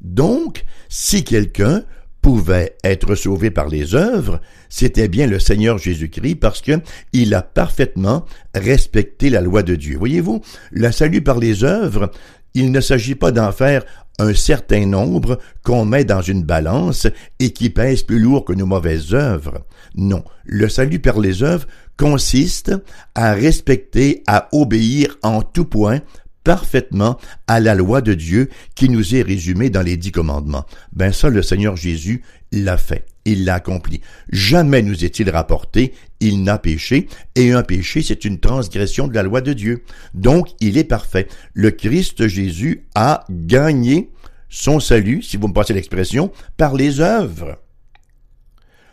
Donc, 0.00 0.64
si 0.88 1.24
quelqu'un 1.24 1.84
pouvait 2.22 2.76
être 2.84 3.14
sauvé 3.14 3.50
par 3.50 3.68
les 3.68 3.94
œuvres, 3.94 4.40
c'était 4.68 5.08
bien 5.08 5.26
le 5.26 5.38
Seigneur 5.38 5.78
Jésus-Christ 5.78 6.36
parce 6.36 6.60
que 6.60 6.80
il 7.12 7.34
a 7.34 7.42
parfaitement 7.42 8.24
respecté 8.54 9.30
la 9.30 9.40
loi 9.40 9.62
de 9.62 9.74
Dieu. 9.74 9.96
Voyez-vous, 9.96 10.40
le 10.70 10.92
salut 10.92 11.22
par 11.22 11.38
les 11.38 11.64
œuvres, 11.64 12.10
il 12.54 12.72
ne 12.72 12.80
s'agit 12.80 13.14
pas 13.14 13.32
d'en 13.32 13.52
faire 13.52 13.84
un 14.18 14.34
certain 14.34 14.84
nombre 14.84 15.38
qu'on 15.62 15.84
met 15.84 16.04
dans 16.04 16.20
une 16.20 16.42
balance 16.42 17.06
et 17.38 17.50
qui 17.50 17.70
pèse 17.70 18.02
plus 18.02 18.18
lourd 18.18 18.44
que 18.44 18.52
nos 18.52 18.66
mauvaises 18.66 19.14
œuvres. 19.14 19.64
Non, 19.94 20.24
le 20.44 20.68
salut 20.68 20.98
par 20.98 21.18
les 21.18 21.42
œuvres 21.42 21.66
consiste 21.96 22.72
à 23.14 23.32
respecter, 23.32 24.22
à 24.26 24.48
obéir 24.52 25.16
en 25.22 25.42
tout 25.42 25.64
point 25.64 26.00
parfaitement 26.44 27.18
à 27.46 27.60
la 27.60 27.74
loi 27.74 28.00
de 28.00 28.14
Dieu 28.14 28.48
qui 28.74 28.88
nous 28.88 29.14
est 29.14 29.22
résumée 29.22 29.70
dans 29.70 29.82
les 29.82 29.96
dix 29.96 30.12
commandements. 30.12 30.66
Ben 30.92 31.12
ça, 31.12 31.28
le 31.28 31.42
Seigneur 31.42 31.76
Jésus 31.76 32.22
l'a 32.52 32.76
fait. 32.76 33.06
Il 33.26 33.44
l'a 33.44 33.56
accompli. 33.56 34.00
Jamais 34.30 34.82
nous 34.82 35.04
est-il 35.04 35.28
rapporté, 35.30 35.92
il 36.20 36.42
n'a 36.42 36.58
péché, 36.58 37.06
et 37.34 37.52
un 37.52 37.62
péché, 37.62 38.02
c'est 38.02 38.24
une 38.24 38.40
transgression 38.40 39.08
de 39.08 39.14
la 39.14 39.22
loi 39.22 39.40
de 39.42 39.52
Dieu. 39.52 39.84
Donc, 40.14 40.48
il 40.60 40.78
est 40.78 40.84
parfait. 40.84 41.28
Le 41.52 41.70
Christ 41.70 42.26
Jésus 42.28 42.86
a 42.94 43.24
gagné 43.30 44.10
son 44.48 44.80
salut, 44.80 45.22
si 45.22 45.36
vous 45.36 45.48
me 45.48 45.52
passez 45.52 45.74
l'expression, 45.74 46.32
par 46.56 46.74
les 46.74 47.00
œuvres. 47.00 47.58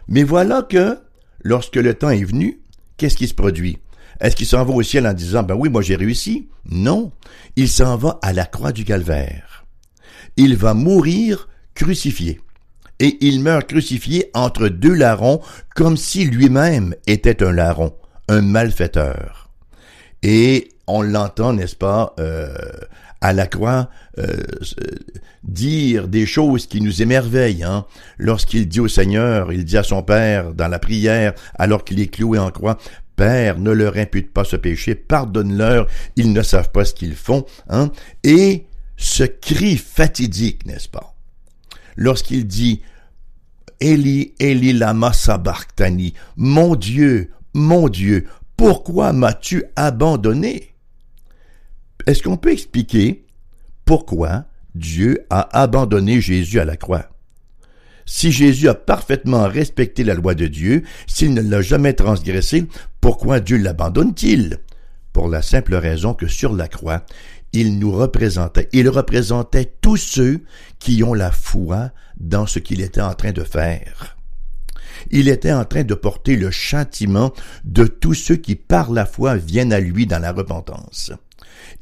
Mais 0.08 0.24
voilà 0.24 0.62
que, 0.62 1.00
lorsque 1.44 1.76
le 1.76 1.94
temps 1.94 2.10
est 2.10 2.24
venu, 2.24 2.60
qu'est-ce 2.98 3.18
qui 3.18 3.28
se 3.28 3.34
produit? 3.34 3.80
Est-ce 4.20 4.36
qu'il 4.36 4.48
s'en 4.48 4.66
va 4.66 4.74
au 4.74 4.82
ciel 4.82 5.08
en 5.08 5.14
disant, 5.14 5.44
ben 5.44 5.56
oui, 5.56 5.70
moi 5.70 5.82
j'ai 5.82 5.96
réussi? 5.96 6.50
Non. 6.70 7.12
Il 7.56 7.70
s'en 7.70 7.98
va 7.98 8.20
à 8.22 8.34
la 8.34 8.46
croix 8.46 8.72
du 8.72 8.84
calvaire. 8.84 9.66
Il 10.38 10.56
va 10.56 10.74
mourir 10.74 11.48
crucifié. 11.76 12.42
Et 13.00 13.18
il 13.22 13.42
meurt 13.42 13.68
crucifié 13.68 14.32
entre 14.34 14.70
deux 14.70 14.94
larrons, 14.94 15.42
comme 15.76 15.98
si 15.98 16.26
lui-même 16.26 16.96
était 17.06 17.44
un 17.44 17.52
larron, 17.52 17.94
un 18.28 18.42
malfaiteur. 18.42 19.52
Et 20.24 20.70
on 20.88 21.04
l'entend, 21.04 21.54
n'est-ce 21.54 21.76
pas, 21.76 22.16
euh, 22.20 22.56
à 23.22 23.34
la 23.34 23.46
croix, 23.46 23.90
euh, 24.18 24.36
dire 25.44 26.08
des 26.08 26.26
choses 26.26 26.66
qui 26.66 26.82
nous 26.82 27.02
émerveillent. 27.02 27.64
Hein? 27.64 27.86
Lorsqu'il 28.18 28.68
dit 28.68 28.80
au 28.80 28.88
Seigneur, 28.88 29.52
il 29.52 29.64
dit 29.66 29.78
à 29.78 29.84
son 29.84 30.02
Père 30.02 30.54
dans 30.54 30.68
la 30.68 30.80
prière, 30.80 31.34
alors 31.58 31.84
qu'il 31.84 32.00
est 32.00 32.08
cloué 32.08 32.40
en 32.40 32.52
croix, 32.52 32.78
Père, 33.18 33.60
ne 33.60 33.72
leur 33.72 33.98
impute 33.98 34.32
pas 34.32 34.46
ce 34.46 34.56
péché, 34.56 34.94
pardonne-leur, 34.96 35.88
ils 36.16 36.32
ne 36.32 36.42
savent 36.44 36.72
pas 36.72 36.86
ce 36.86 36.94
qu'ils 36.94 37.16
font. 37.16 37.46
Hein? 37.68 37.92
Et 38.24 38.68
ce 38.96 39.24
cri 39.24 39.76
fatidique, 39.76 40.66
n'est-ce 40.68 40.88
pas? 40.88 41.16
Lorsqu'il 41.96 42.46
dit 42.46 42.82
Eli, 43.80 44.36
Eli 44.40 44.72
lama 44.72 45.14
sabachthani, 45.14 46.14
mon 46.36 46.76
Dieu, 46.76 47.32
mon 47.54 47.90
Dieu, 47.90 48.28
pourquoi 48.56 49.14
m'as-tu 49.14 49.64
abandonné? 49.76 50.76
Est-ce 52.06 52.22
qu'on 52.22 52.38
peut 52.38 52.52
expliquer 52.52 53.26
pourquoi 53.84 54.46
Dieu 54.76 55.26
a 55.32 55.60
abandonné 55.60 56.22
Jésus 56.22 56.60
à 56.60 56.66
la 56.66 56.78
croix? 56.78 57.10
Si 58.10 58.32
Jésus 58.32 58.70
a 58.70 58.74
parfaitement 58.74 59.50
respecté 59.50 60.06
la 60.06 60.14
loi 60.14 60.34
de 60.34 60.48
Dieu, 60.48 60.84
s'il 61.08 61.34
ne 61.34 61.42
l'a 61.42 61.62
jamais 61.62 61.94
transgressée, 61.94 62.66
pourquoi 63.02 63.42
Dieu 63.42 63.58
l'abandonne-t-il? 63.58 64.60
Pour 65.12 65.28
la 65.28 65.42
simple 65.42 65.76
raison 65.76 66.14
que 66.14 66.28
sur 66.28 66.54
la 66.54 66.70
croix, 66.70 67.06
il 67.52 67.78
nous 67.80 67.92
représentait. 67.92 68.70
Il 68.72 68.88
représentait 68.88 69.74
tous 69.82 69.98
ceux 69.98 70.42
qui 70.80 71.04
ont 71.04 71.14
la 71.14 71.32
foi 71.32 71.92
dans 72.18 72.46
ce 72.46 72.60
qu'il 72.60 72.80
était 72.80 73.02
en 73.02 73.14
train 73.14 73.34
de 73.34 73.44
faire. 73.44 74.18
Il 75.12 75.28
était 75.28 75.52
en 75.52 75.66
train 75.66 75.84
de 75.84 75.94
porter 75.94 76.38
le 76.38 76.50
châtiment 76.50 77.34
de 77.66 77.86
tous 77.86 78.14
ceux 78.14 78.38
qui 78.38 78.56
par 78.56 78.90
la 78.90 79.06
foi 79.06 79.36
viennent 79.36 79.74
à 79.74 79.82
lui 79.82 80.08
dans 80.08 80.20
la 80.20 80.32
repentance. 80.32 81.12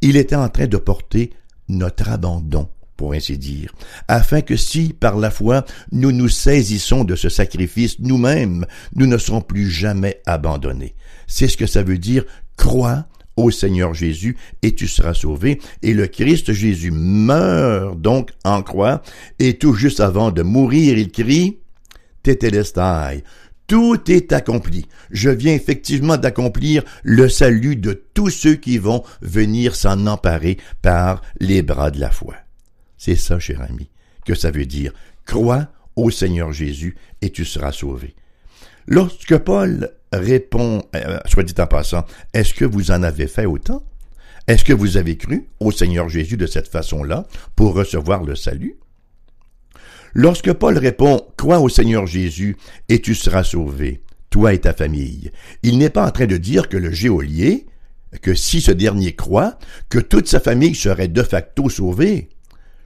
Il 0.02 0.18
était 0.18 0.36
en 0.36 0.50
train 0.50 0.68
de 0.68 0.78
porter 0.78 1.32
notre 1.70 2.10
abandon 2.10 2.68
pour 2.98 3.14
ainsi 3.14 3.38
dire, 3.38 3.74
afin 4.08 4.42
que 4.42 4.56
si, 4.56 4.94
par 4.94 5.18
la 5.18 5.32
foi, 5.32 5.66
nous 5.92 6.12
nous 6.12 6.30
saisissons 6.30 7.04
de 7.04 7.16
ce 7.16 7.30
sacrifice 7.30 8.00
nous-mêmes, 8.00 8.66
nous 8.96 9.06
ne 9.06 9.18
serons 9.18 9.42
plus 9.42 9.70
jamais 9.70 10.22
abandonnés. 10.26 10.96
C'est 11.28 11.48
ce 11.48 11.58
que 11.58 11.68
ça 11.68 11.84
veut 11.84 11.98
dire, 11.98 12.24
crois 12.56 13.08
au 13.36 13.52
Seigneur 13.52 13.94
Jésus 13.94 14.38
et 14.62 14.76
tu 14.76 14.88
seras 14.88 15.14
sauvé. 15.14 15.60
Et 15.82 15.94
le 15.94 16.08
Christ 16.08 16.54
Jésus 16.54 16.92
meurt 16.92 18.00
donc 18.00 18.32
en 18.44 18.62
croix, 18.62 19.02
et 19.40 19.58
tout 19.58 19.74
juste 19.74 20.00
avant 20.00 20.32
de 20.32 20.42
mourir, 20.42 20.98
il 20.98 21.12
crie, 21.12 21.60
Tétélestai, 22.24 23.24
tout 23.68 24.12
est 24.12 24.32
accompli. 24.32 24.86
Je 25.12 25.30
viens 25.30 25.54
effectivement 25.54 26.18
d'accomplir 26.18 26.84
le 27.04 27.30
salut 27.30 27.76
de 27.76 27.94
tous 28.14 28.30
ceux 28.30 28.56
qui 28.56 28.78
vont 28.78 29.04
venir 29.22 29.76
s'en 29.76 30.08
emparer 30.08 30.58
par 30.82 31.22
les 31.40 31.62
bras 31.62 31.92
de 31.92 32.00
la 32.00 32.12
foi. 32.12 32.36
C'est 32.98 33.16
ça, 33.16 33.40
cher 33.40 33.62
ami, 33.62 33.90
que 34.26 34.36
ça 34.36 34.52
veut 34.52 34.66
dire. 34.66 34.94
Crois 35.26 35.68
au 35.96 36.12
Seigneur 36.12 36.52
Jésus 36.52 36.96
et 37.22 37.30
tu 37.30 37.46
seras 37.46 37.72
sauvé. 37.72 38.16
Lorsque 38.88 39.38
Paul 39.38 39.92
répond, 40.14 40.84
euh, 40.96 41.20
soit 41.26 41.44
dit 41.44 41.60
en 41.60 41.68
passant, 41.68 42.06
est-ce 42.34 42.54
que 42.54 42.66
vous 42.66 42.92
en 42.92 43.04
avez 43.04 43.28
fait 43.28 43.46
autant? 43.46 43.84
Est-ce 44.48 44.64
que 44.64 44.74
vous 44.74 44.98
avez 44.98 45.18
cru 45.18 45.48
au 45.60 45.72
Seigneur 45.72 46.08
Jésus 46.08 46.38
de 46.38 46.46
cette 46.46 46.68
façon-là 46.68 47.26
pour 47.56 47.74
recevoir 47.74 48.24
le 48.24 48.36
salut? 48.36 48.76
Lorsque 50.14 50.54
Paul 50.54 50.78
répond, 50.78 51.20
crois 51.36 51.60
au 51.60 51.68
Seigneur 51.68 52.06
Jésus 52.06 52.56
et 52.88 53.02
tu 53.02 53.16
seras 53.16 53.44
sauvé, 53.44 54.04
toi 54.30 54.54
et 54.54 54.62
ta 54.62 54.74
famille, 54.74 55.32
il 55.64 55.78
n'est 55.78 55.90
pas 55.90 56.06
en 56.06 56.12
train 56.12 56.28
de 56.28 56.38
dire 56.38 56.70
que 56.70 56.78
le 56.78 56.92
géolier, 56.92 57.66
que 58.22 58.34
si 58.34 58.62
ce 58.62 58.72
dernier 58.72 59.14
croit, 59.14 59.58
que 59.90 60.00
toute 60.00 60.28
sa 60.28 60.40
famille 60.40 60.76
serait 60.76 61.08
de 61.08 61.24
facto 61.24 61.70
sauvée. 61.70 62.30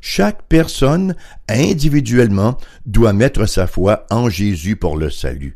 Chaque 0.02 0.44
personne, 0.44 1.16
individuellement, 1.48 2.58
doit 2.86 3.14
mettre 3.14 3.46
sa 3.46 3.68
foi 3.68 4.06
en 4.10 4.30
Jésus 4.30 4.76
pour 4.76 4.98
le 4.98 5.10
salut. 5.10 5.56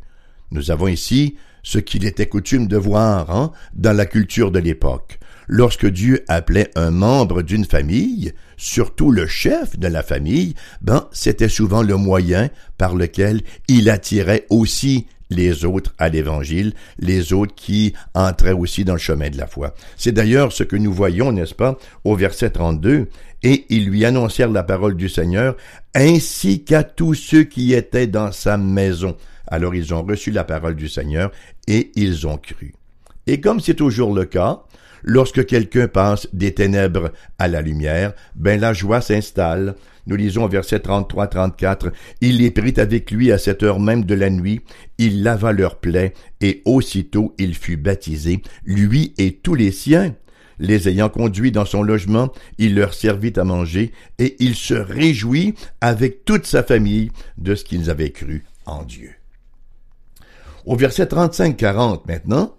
Nous 0.50 0.70
avons 0.70 0.88
ici 0.88 1.36
ce 1.62 1.78
qu'il 1.78 2.04
était 2.04 2.26
coutume 2.26 2.68
de 2.68 2.76
voir 2.76 3.30
hein, 3.30 3.52
dans 3.74 3.96
la 3.96 4.06
culture 4.06 4.50
de 4.50 4.58
l'époque. 4.58 5.18
Lorsque 5.46 5.86
Dieu 5.86 6.24
appelait 6.28 6.70
un 6.74 6.90
membre 6.90 7.42
d'une 7.42 7.64
famille, 7.64 8.32
surtout 8.56 9.10
le 9.10 9.26
chef 9.26 9.78
de 9.78 9.88
la 9.88 10.02
famille, 10.02 10.54
ben, 10.80 11.08
c'était 11.12 11.48
souvent 11.48 11.82
le 11.82 11.96
moyen 11.96 12.50
par 12.78 12.94
lequel 12.94 13.42
il 13.68 13.90
attirait 13.90 14.46
aussi 14.48 15.06
les 15.30 15.64
autres 15.64 15.92
à 15.98 16.08
l'évangile, 16.08 16.74
les 16.98 17.32
autres 17.32 17.54
qui 17.54 17.94
entraient 18.14 18.52
aussi 18.52 18.84
dans 18.84 18.94
le 18.94 18.98
chemin 18.98 19.30
de 19.30 19.38
la 19.38 19.46
foi. 19.46 19.74
C'est 19.96 20.12
d'ailleurs 20.12 20.52
ce 20.52 20.64
que 20.64 20.76
nous 20.76 20.92
voyons, 20.92 21.32
n'est-ce 21.32 21.54
pas, 21.54 21.78
au 22.04 22.16
verset 22.16 22.50
32, 22.50 23.08
et 23.42 23.66
ils 23.68 23.86
lui 23.86 24.04
annoncèrent 24.04 24.50
la 24.50 24.62
parole 24.62 24.96
du 24.96 25.08
Seigneur, 25.08 25.56
ainsi 25.94 26.64
qu'à 26.64 26.82
tous 26.82 27.14
ceux 27.14 27.44
qui 27.44 27.74
étaient 27.74 28.06
dans 28.06 28.32
sa 28.32 28.56
maison. 28.56 29.16
Alors 29.46 29.74
ils 29.74 29.92
ont 29.92 30.02
reçu 30.02 30.30
la 30.30 30.44
parole 30.44 30.74
du 30.74 30.88
Seigneur 30.88 31.30
et 31.66 31.92
ils 31.94 32.26
ont 32.26 32.38
cru. 32.38 32.74
Et 33.26 33.40
comme 33.40 33.60
c'est 33.60 33.74
toujours 33.74 34.14
le 34.14 34.24
cas, 34.24 34.62
lorsque 35.04 35.46
quelqu'un 35.46 35.86
passe 35.86 36.26
des 36.32 36.52
ténèbres 36.52 37.12
à 37.38 37.46
la 37.46 37.60
lumière, 37.60 38.14
ben 38.34 38.58
la 38.58 38.72
joie 38.72 39.00
s'installe. 39.00 39.76
Nous 40.06 40.16
lisons 40.16 40.46
verset 40.48 40.78
33-34, 40.78 41.92
Il 42.20 42.38
les 42.38 42.50
prit 42.50 42.74
avec 42.76 43.10
lui 43.10 43.30
à 43.32 43.38
cette 43.38 43.62
heure 43.62 43.80
même 43.80 44.04
de 44.04 44.14
la 44.14 44.30
nuit, 44.30 44.60
il 44.98 45.22
lava 45.22 45.52
leurs 45.52 45.76
plaies, 45.76 46.12
et 46.40 46.62
aussitôt 46.64 47.34
il 47.38 47.54
fut 47.54 47.76
baptisé, 47.76 48.42
lui 48.64 49.14
et 49.18 49.36
tous 49.36 49.54
les 49.54 49.72
siens. 49.72 50.14
Les 50.58 50.88
ayant 50.88 51.08
conduits 51.08 51.52
dans 51.52 51.64
son 51.64 51.82
logement, 51.82 52.32
il 52.58 52.74
leur 52.74 52.94
servit 52.94 53.32
à 53.36 53.44
manger, 53.44 53.92
et 54.18 54.36
il 54.38 54.54
se 54.54 54.74
réjouit 54.74 55.54
avec 55.80 56.24
toute 56.24 56.46
sa 56.46 56.62
famille 56.62 57.10
de 57.38 57.54
ce 57.54 57.64
qu'ils 57.64 57.90
avaient 57.90 58.12
cru 58.12 58.44
en 58.66 58.82
Dieu. 58.84 59.10
Au 60.66 60.76
verset 60.76 61.04
35-40 61.04 62.02
maintenant, 62.06 62.56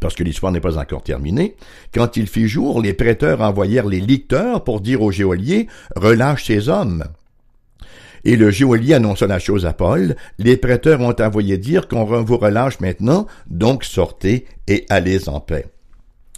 parce 0.00 0.14
que 0.14 0.22
l'histoire 0.22 0.52
n'est 0.52 0.60
pas 0.60 0.78
encore 0.78 1.02
terminée, 1.02 1.56
quand 1.94 2.16
il 2.16 2.26
fit 2.26 2.46
jour, 2.46 2.80
les 2.82 2.92
prêteurs 2.92 3.40
envoyèrent 3.40 3.86
les 3.86 4.00
licteurs 4.00 4.64
pour 4.64 4.80
dire 4.80 5.02
au 5.02 5.10
geôlier, 5.10 5.66
relâche 5.96 6.44
ces 6.44 6.68
hommes. 6.68 7.04
Et 8.24 8.36
le 8.36 8.50
geôlier 8.50 8.94
annonça 8.94 9.26
la 9.26 9.38
chose 9.38 9.64
à 9.64 9.72
Paul. 9.72 10.16
Les 10.38 10.56
prêteurs 10.56 11.00
ont 11.00 11.14
envoyé 11.18 11.56
dire 11.56 11.88
qu'on 11.88 12.04
vous 12.04 12.36
relâche 12.36 12.80
maintenant, 12.80 13.26
donc 13.48 13.84
sortez 13.84 14.46
et 14.66 14.84
allez 14.90 15.28
en 15.28 15.40
paix. 15.40 15.66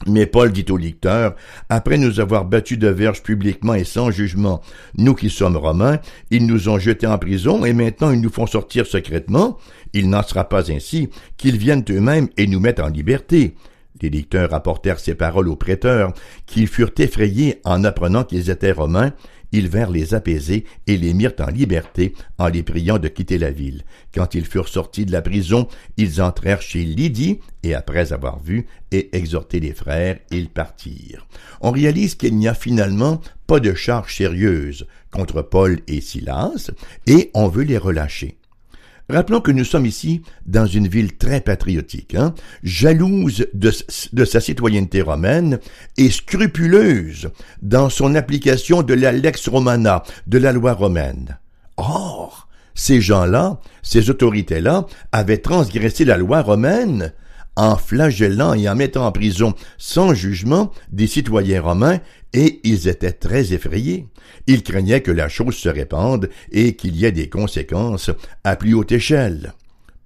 Mais 0.06 0.26
Paul 0.26 0.50
dit 0.50 0.64
au 0.70 0.78
lecteur, 0.78 1.34
après 1.68 1.98
nous 1.98 2.20
avoir 2.20 2.46
battus 2.46 2.78
de 2.78 2.88
verge 2.88 3.22
publiquement 3.22 3.74
et 3.74 3.84
sans 3.84 4.10
jugement, 4.10 4.62
nous 4.96 5.14
qui 5.14 5.28
sommes 5.28 5.58
romains, 5.58 5.98
ils 6.30 6.46
nous 6.46 6.70
ont 6.70 6.78
jetés 6.78 7.06
en 7.06 7.18
prison 7.18 7.64
et 7.64 7.74
maintenant 7.74 8.10
ils 8.10 8.20
nous 8.20 8.30
font 8.30 8.46
sortir 8.46 8.86
secrètement. 8.86 9.58
Il 9.92 10.08
n'en 10.08 10.22
sera 10.22 10.48
pas 10.48 10.72
ainsi 10.72 11.10
qu'ils 11.36 11.58
viennent 11.58 11.84
eux-mêmes 11.90 12.28
et 12.38 12.46
nous 12.46 12.60
mettent 12.60 12.80
en 12.80 12.88
liberté. 12.88 13.54
Les 14.00 14.08
lecteurs 14.08 14.50
rapportèrent 14.50 14.98
ces 14.98 15.14
paroles 15.14 15.48
aux 15.48 15.56
prêteurs, 15.56 16.14
qui 16.46 16.66
furent 16.66 16.92
effrayés 16.98 17.60
en 17.64 17.84
apprenant 17.84 18.24
qu'ils 18.24 18.48
étaient 18.48 18.72
romains. 18.72 19.12
Ils 19.52 19.68
vinrent 19.68 19.90
les 19.90 20.14
apaiser 20.14 20.64
et 20.86 20.96
les 20.96 21.14
mirent 21.14 21.34
en 21.40 21.50
liberté 21.50 22.14
en 22.38 22.48
les 22.48 22.62
priant 22.62 22.98
de 22.98 23.08
quitter 23.08 23.38
la 23.38 23.50
ville. 23.50 23.82
Quand 24.14 24.34
ils 24.34 24.44
furent 24.44 24.68
sortis 24.68 25.06
de 25.06 25.12
la 25.12 25.22
prison, 25.22 25.68
ils 25.96 26.22
entrèrent 26.22 26.62
chez 26.62 26.84
Lydie 26.84 27.40
et 27.62 27.74
après 27.74 28.12
avoir 28.12 28.40
vu 28.40 28.66
et 28.92 29.16
exhorté 29.16 29.60
les 29.60 29.72
frères, 29.72 30.18
ils 30.30 30.48
partirent. 30.48 31.26
On 31.60 31.70
réalise 31.70 32.14
qu'il 32.14 32.36
n'y 32.36 32.48
a 32.48 32.54
finalement 32.54 33.20
pas 33.46 33.60
de 33.60 33.74
charge 33.74 34.16
sérieuse 34.16 34.86
contre 35.10 35.42
Paul 35.42 35.80
et 35.88 36.00
Silas 36.00 36.70
et 37.06 37.30
on 37.34 37.48
veut 37.48 37.64
les 37.64 37.78
relâcher. 37.78 38.39
Rappelons 39.10 39.40
que 39.40 39.50
nous 39.50 39.64
sommes 39.64 39.86
ici 39.86 40.22
dans 40.46 40.66
une 40.66 40.86
ville 40.86 41.16
très 41.16 41.40
patriotique, 41.40 42.14
hein, 42.14 42.32
jalouse 42.62 43.46
de, 43.54 43.72
de, 44.12 44.24
sa 44.24 44.40
citoyenneté 44.40 45.02
romaine 45.02 45.58
et 45.98 46.10
scrupuleuse 46.10 47.30
dans 47.60 47.88
son 47.88 48.14
application 48.14 48.82
de 48.82 48.94
la 48.94 49.10
lex 49.10 49.48
romana, 49.48 50.04
de 50.28 50.38
la 50.38 50.52
loi 50.52 50.74
romaine. 50.74 51.38
Or, 51.76 52.48
ces 52.74 53.00
gens-là, 53.00 53.60
ces 53.82 54.10
autorités-là, 54.10 54.86
avaient 55.10 55.38
transgressé 55.38 56.04
la 56.04 56.16
loi 56.16 56.42
romaine 56.42 57.12
en 57.56 57.76
flagellant 57.76 58.54
et 58.54 58.68
en 58.68 58.76
mettant 58.76 59.06
en 59.06 59.12
prison 59.12 59.54
sans 59.76 60.14
jugement 60.14 60.70
des 60.92 61.06
citoyens 61.06 61.62
romains, 61.62 61.98
et 62.32 62.60
ils 62.64 62.88
étaient 62.88 63.12
très 63.12 63.52
effrayés. 63.52 64.06
Ils 64.46 64.62
craignaient 64.62 65.02
que 65.02 65.10
la 65.10 65.28
chose 65.28 65.56
se 65.56 65.68
répande 65.68 66.30
et 66.52 66.74
qu'il 66.74 66.96
y 66.96 67.04
ait 67.04 67.12
des 67.12 67.28
conséquences 67.28 68.10
à 68.44 68.56
plus 68.56 68.74
haute 68.74 68.92
échelle. 68.92 69.54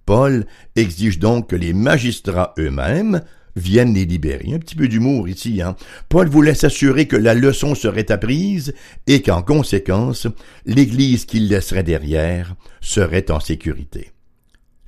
Paul 0.06 0.46
exige 0.76 1.18
donc 1.18 1.50
que 1.50 1.56
les 1.56 1.72
magistrats 1.72 2.54
eux-mêmes 2.58 3.22
viennent 3.56 3.94
les 3.94 4.04
libérer. 4.04 4.52
Un 4.52 4.58
petit 4.58 4.74
peu 4.74 4.88
d'humour 4.88 5.28
ici, 5.28 5.62
hein. 5.62 5.76
Paul 6.08 6.28
voulait 6.28 6.54
s'assurer 6.54 7.06
que 7.06 7.16
la 7.16 7.34
leçon 7.34 7.74
serait 7.74 8.10
apprise 8.10 8.74
et 9.06 9.22
qu'en 9.22 9.42
conséquence, 9.42 10.26
l'Église 10.66 11.24
qu'il 11.24 11.48
laisserait 11.48 11.84
derrière 11.84 12.56
serait 12.80 13.30
en 13.30 13.40
sécurité. 13.40 14.10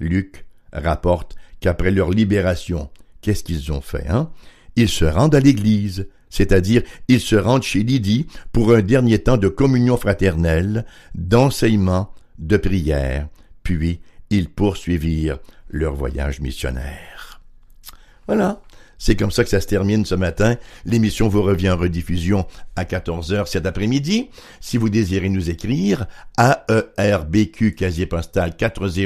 Luc 0.01 0.44
rapporte 0.72 1.37
qu'après 1.61 1.90
leur 1.90 2.11
libération, 2.11 2.90
qu'est-ce 3.20 3.44
qu'ils 3.44 3.72
ont 3.72 3.81
fait, 3.81 4.09
hein? 4.09 4.31
Ils 4.75 4.90
se 4.90 5.07
rendent 5.07 5.35
à 5.35 5.40
l'église, 5.40 6.09
c'est-à-dire 6.31 6.83
ils 7.09 7.21
se 7.21 7.37
rendent 7.37 7.62
chez 7.62 7.83
Lydie 7.83 8.27
pour 8.53 8.73
un 8.75 8.83
dernier 8.83 9.19
temps 9.19 9.37
de 9.37 9.49
communion 9.49 9.97
fraternelle, 9.97 10.85
d'enseignement, 11.15 12.12
de 12.39 12.57
prière, 12.57 13.29
puis 13.62 14.01
ils 14.31 14.49
poursuivirent 14.49 15.39
leur 15.71 15.95
voyage 15.95 16.41
missionnaire. 16.41 17.41
Voilà. 18.27 18.61
C'est 18.99 19.15
comme 19.15 19.31
ça 19.31 19.45
que 19.45 19.51
ça 19.51 19.61
se 19.61 19.67
termine 19.67 20.07
ce 20.07 20.15
matin. 20.15 20.57
L'émission 20.87 21.29
vous 21.29 21.43
revient 21.43 21.71
en 21.71 21.77
rediffusion 21.77 22.47
à 22.77 22.85
14 22.87 23.33
heures 23.33 23.49
cet 23.49 23.67
après-midi. 23.67 24.31
Si 24.61 24.79
vous 24.79 24.89
désirez 24.89 25.29
nous 25.29 25.51
écrire, 25.51 26.07
AERBQ 26.39 27.75
casier 27.75 28.07
postal 28.07 28.57
400 28.57 28.97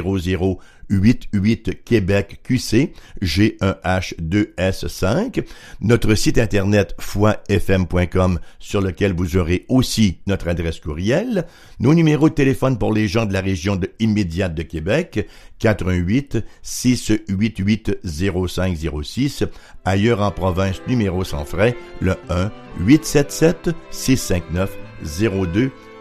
88 0.91 1.85
Québec 1.85 2.41
QC 2.43 2.93
G1H2S5, 3.23 5.45
notre 5.81 6.15
site 6.15 6.39
internet 6.39 6.95
foifm.com 6.99 8.41
sur 8.59 8.81
lequel 8.81 9.13
vous 9.15 9.37
aurez 9.37 9.67
aussi 9.69 10.19
notre 10.27 10.49
adresse 10.49 10.81
courriel, 10.81 11.47
nos 11.79 11.95
numéros 11.95 12.29
de 12.29 12.35
téléphone 12.35 12.79
pour 12.79 12.93
les 12.93 13.07
gens 13.09 13.27
de 13.27 13.33
la 13.33 13.41
région 13.41 13.77
de, 13.77 13.91
immédiate 14.01 14.55
de 14.55 14.63
Québec 14.63 15.29
418 15.61 16.39
688 16.63 17.99
0506, 18.05 19.45
ailleurs 19.85 20.21
en 20.21 20.31
province 20.31 20.81
numéro 20.87 21.25
sans 21.25 21.45
frais 21.45 21.77
le 22.01 22.15
1 22.29 22.53
877 22.81 23.71
659 23.91 24.71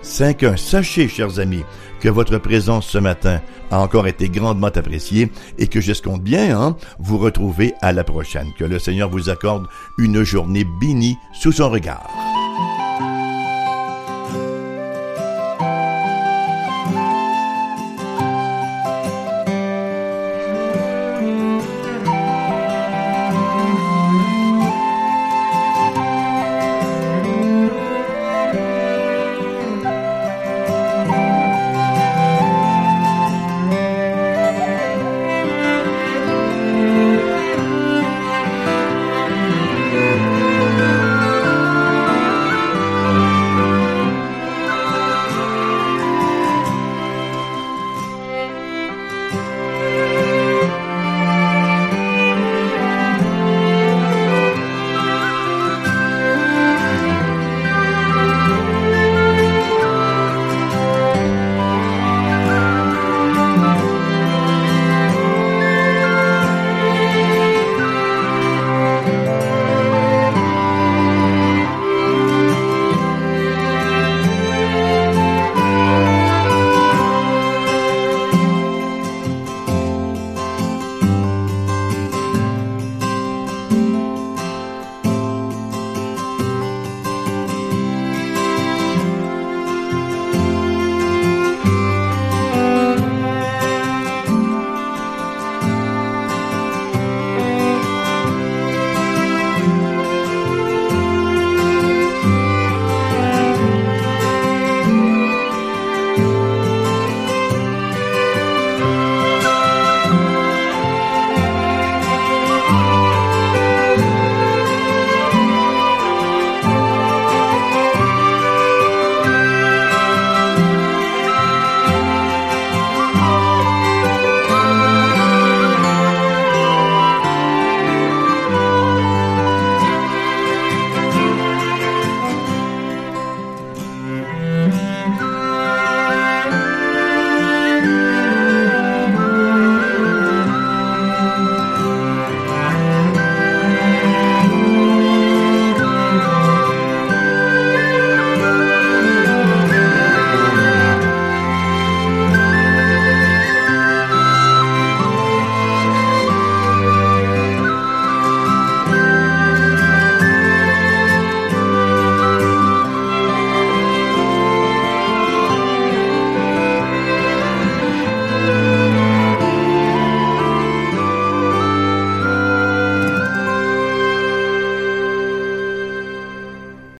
0251. 0.03 0.57
Sachez 0.57 1.07
chers 1.07 1.39
amis 1.39 1.63
que 1.99 2.09
votre 2.09 2.37
présence 2.37 2.87
ce 2.87 2.97
matin 2.97 3.41
a 3.71 3.79
encore 3.79 4.07
été 4.07 4.29
grandement 4.29 4.67
appréciée 4.67 5.31
et 5.57 5.67
que 5.67 5.81
j'escompte 5.81 6.23
bien 6.23 6.59
hein, 6.59 6.77
vous 6.99 7.17
retrouver 7.17 7.73
à 7.81 7.91
la 7.91 8.03
prochaine. 8.03 8.47
Que 8.57 8.65
le 8.65 8.79
Seigneur 8.79 9.09
vous 9.09 9.29
accorde 9.29 9.67
une 9.97 10.23
journée 10.23 10.65
bénie 10.79 11.17
sous 11.33 11.51
son 11.51 11.69
regard. 11.69 12.09